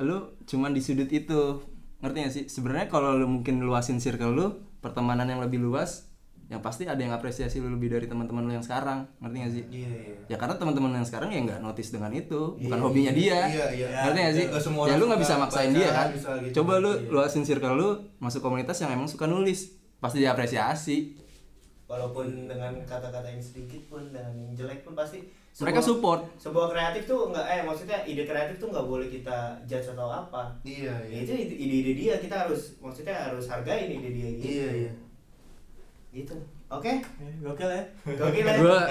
[0.00, 1.60] lu cuman di sudut itu.
[1.98, 2.44] Ngerti gak sih?
[2.46, 4.46] Sebenarnya kalau lu mungkin luasin circle lu
[4.78, 6.07] pertemanan yang lebih luas
[6.48, 9.64] yang pasti ada yang apresiasi lu lebih dari teman-teman lu yang sekarang ngerti gak sih?
[9.70, 13.12] Iya iya ya karena teman-teman yang sekarang ya nggak notice dengan itu bukan Iya, hobinya
[13.12, 13.38] dia.
[13.46, 13.86] Iya, iya.
[14.02, 14.46] ngerti gak sih?
[14.86, 16.08] Ya lu nggak bisa maksain dia kan?
[16.10, 16.56] gitu.
[16.56, 17.10] coba lu Iya.
[17.10, 17.88] luasin circle lu
[18.18, 20.96] masuk komunitas yang emang suka nulis pasti diapresiasi
[21.84, 25.24] walaupun dengan kata-kata yang sedikit pun dan yang jelek pun pasti
[25.58, 26.20] mereka sebuah- support.
[26.38, 30.54] sebuah kreatif tuh nggak eh maksudnya ide kreatif tuh nggak boleh kita judge atau apa.
[30.62, 34.48] Iya ya itu ide- ide-ide dia kita harus maksudnya harus hargain ide dia gitu.
[34.54, 34.92] Iya iya
[36.10, 36.34] gitu.
[36.68, 36.92] Oke?
[37.00, 37.82] Eh, Gokil ya.
[38.04, 38.54] Gokil ya?
[38.56, 38.80] Gua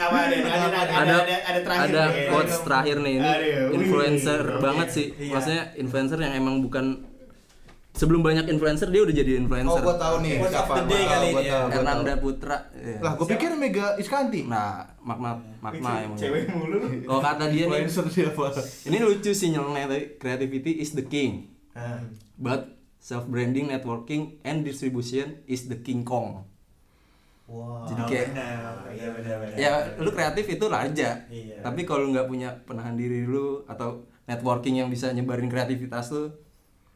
[0.00, 2.26] apa ada ada ada ada ada, ada, ada terakhir ada nih.
[2.26, 5.06] quotes terakhir nih ini Aduh, influencer banget sih.
[5.12, 5.32] Iya.
[5.32, 7.06] maksudnya influencer yang emang bukan
[7.92, 10.84] sebelum banyak influencer dia udah jadi oh influencer gue tahu nih Quotes of siapa the
[10.86, 11.58] day Gua kali ini gua ya.
[11.60, 12.12] gua Hernanda.
[12.16, 12.56] Putra.
[12.72, 12.96] Iya.
[12.98, 14.40] lah gue pikir Mega Iskanti.
[14.46, 14.70] Nah
[15.00, 18.44] makna makna yang cewek mulu kalau kata dia nih influencer siapa?
[18.86, 21.50] ini lucu sih nyeleneh tadi creativity is the king.
[21.70, 22.02] Ah,
[22.34, 26.44] but self branding networking and distribution is the king kong
[27.46, 29.56] wow Jadi kayak- benar, iya benar benar.
[29.56, 31.58] ya lu kreatif itu raja Iya.
[31.60, 36.30] tapi kalau nggak punya penahan diri lu atau networking yang bisa nyebarin kreativitas lu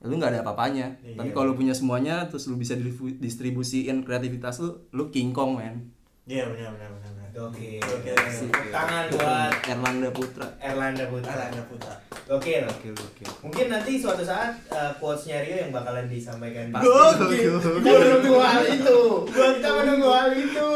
[0.00, 1.16] lu nggak ada apa-apanya Iya.
[1.16, 5.88] tapi kalau punya semuanya terus lu bisa distribu- distribusiin kreativitas lu lu king kong man
[6.24, 7.23] Iya benar benar benar.
[7.35, 7.82] Gokil.
[7.82, 8.14] Gokil.
[8.14, 11.30] Tepuk tangan buat Erlangga Putra Erlanda Putra.
[11.35, 11.95] Erlangga Putra.
[12.24, 12.62] Gokil.
[12.64, 16.70] oke oke Mungkin nanti suatu saat uh, quotesnya Rio yang bakalan disampaikan.
[16.70, 16.87] Pasti.
[16.87, 17.55] Gokil.
[17.59, 18.99] Kita menunggu hal itu.
[19.28, 20.70] Kita menunggu hal itu.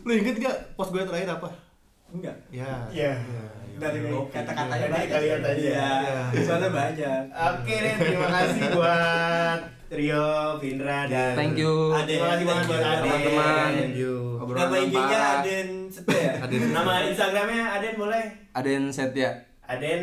[0.00, 1.50] lu inget gak post gue terakhir apa
[2.08, 2.36] Enggak.
[2.48, 3.12] ya Iya.
[3.76, 3.98] Dari
[4.30, 5.04] kata-katanya Tadi banyak.
[5.04, 5.88] kita lihat tadi ya.
[6.32, 6.40] Iya.
[6.40, 7.20] Soalnya banyak.
[7.28, 12.18] Oke deh, terima kasih buat Rio, Vindra dan thank you Ade.
[12.18, 13.02] Terima kasih banget buat Aden.
[13.06, 14.14] teman-teman Thank you.
[14.42, 16.32] obrolan Nama IG-nya Aden Setia.
[16.44, 18.24] Aden Nama Instagramnya Aden boleh?
[18.50, 19.30] Aden Setia
[19.62, 20.02] Aden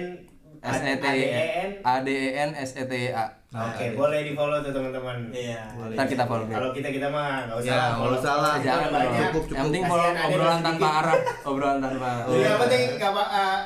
[0.64, 1.70] S E T E A-D-E-N.
[1.84, 5.30] A D E N S E T E A Oke, boleh di follow tuh teman-teman.
[5.30, 5.62] Iya.
[5.94, 7.70] Ntar kita follow Kalau kita kita mah nggak usah.
[7.70, 8.56] Ya, nggak usah lah.
[8.58, 9.30] Jangan banyak.
[9.30, 9.54] Cukup, cukup.
[9.54, 13.24] yang penting follow Aden obrolan tanpa arah obrolan tanpa arah Iya, yang penting nggak apa
[13.30, 13.60] uh,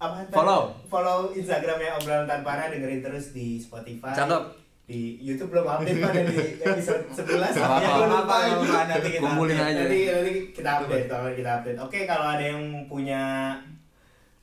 [0.00, 0.16] apa?
[0.30, 0.62] Follow.
[0.86, 4.12] follow Instagramnya obrolan tanpa arah dengerin terus di Spotify.
[4.14, 4.59] Cakep.
[4.90, 7.90] Di YouTube belum update pada di episode 11 Nggak ya, apa-apa.
[7.94, 8.18] gua lupa.
[8.18, 9.22] Apa apa nanti kita.
[9.22, 9.70] Kumpulin update.
[9.70, 9.80] aja.
[9.80, 11.78] Nanti nanti kita update, tolong kita update.
[11.78, 13.22] Oke, kalau ada yang punya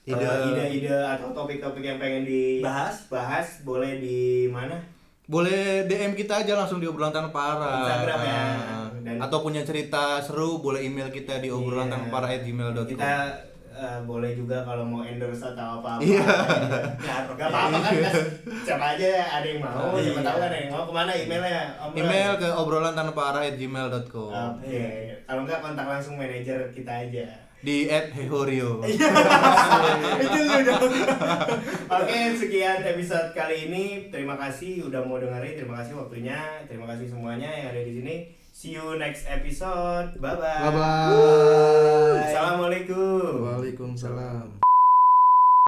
[0.01, 0.23] Ide.
[0.23, 3.59] uh, ide-ide atau topik-topik yang pengen dibahas, Bahas.
[3.61, 4.79] boleh di mana?
[5.25, 7.83] Boleh DM kita aja langsung di obrolan tanpa arah.
[7.83, 8.39] Instagram ya.
[8.39, 11.95] Nah, Dan- Atau punya cerita seru boleh email kita di obrolan Iya.
[11.99, 12.87] tanpa arah gmail.com.
[12.87, 13.11] Kita
[13.77, 16.01] Eh, boleh juga kalau mau endorse atau apa-apa.
[16.01, 16.25] Iya.
[16.25, 17.29] -apa.
[17.29, 18.09] Enggak apa-apa kan iya.
[18.65, 20.83] siapa aja ada yang mau, oh, siapa tahu kan ada yang mau.
[20.89, 21.61] Ke mana emailnya?
[21.77, 22.01] Obrolan.
[22.01, 24.33] Email ke obrolan tanpa arah at gmail.com.
[24.33, 24.65] Oke.
[24.65, 24.97] Okay.
[25.29, 30.77] Kalau nggak kontak langsung manajer kita aja di at Hehorio itu sudah
[31.89, 36.37] oke sekian episode kali ini terima kasih udah mau dengerin terima kasih waktunya
[36.69, 38.15] terima kasih semuanya yang ada di sini
[38.57, 40.17] See you next episode.
[40.17, 40.65] Bye bye.
[40.65, 42.25] Bye bye.
[42.25, 43.45] Assalamualaikum.
[43.45, 44.66] Waalaikumsalam.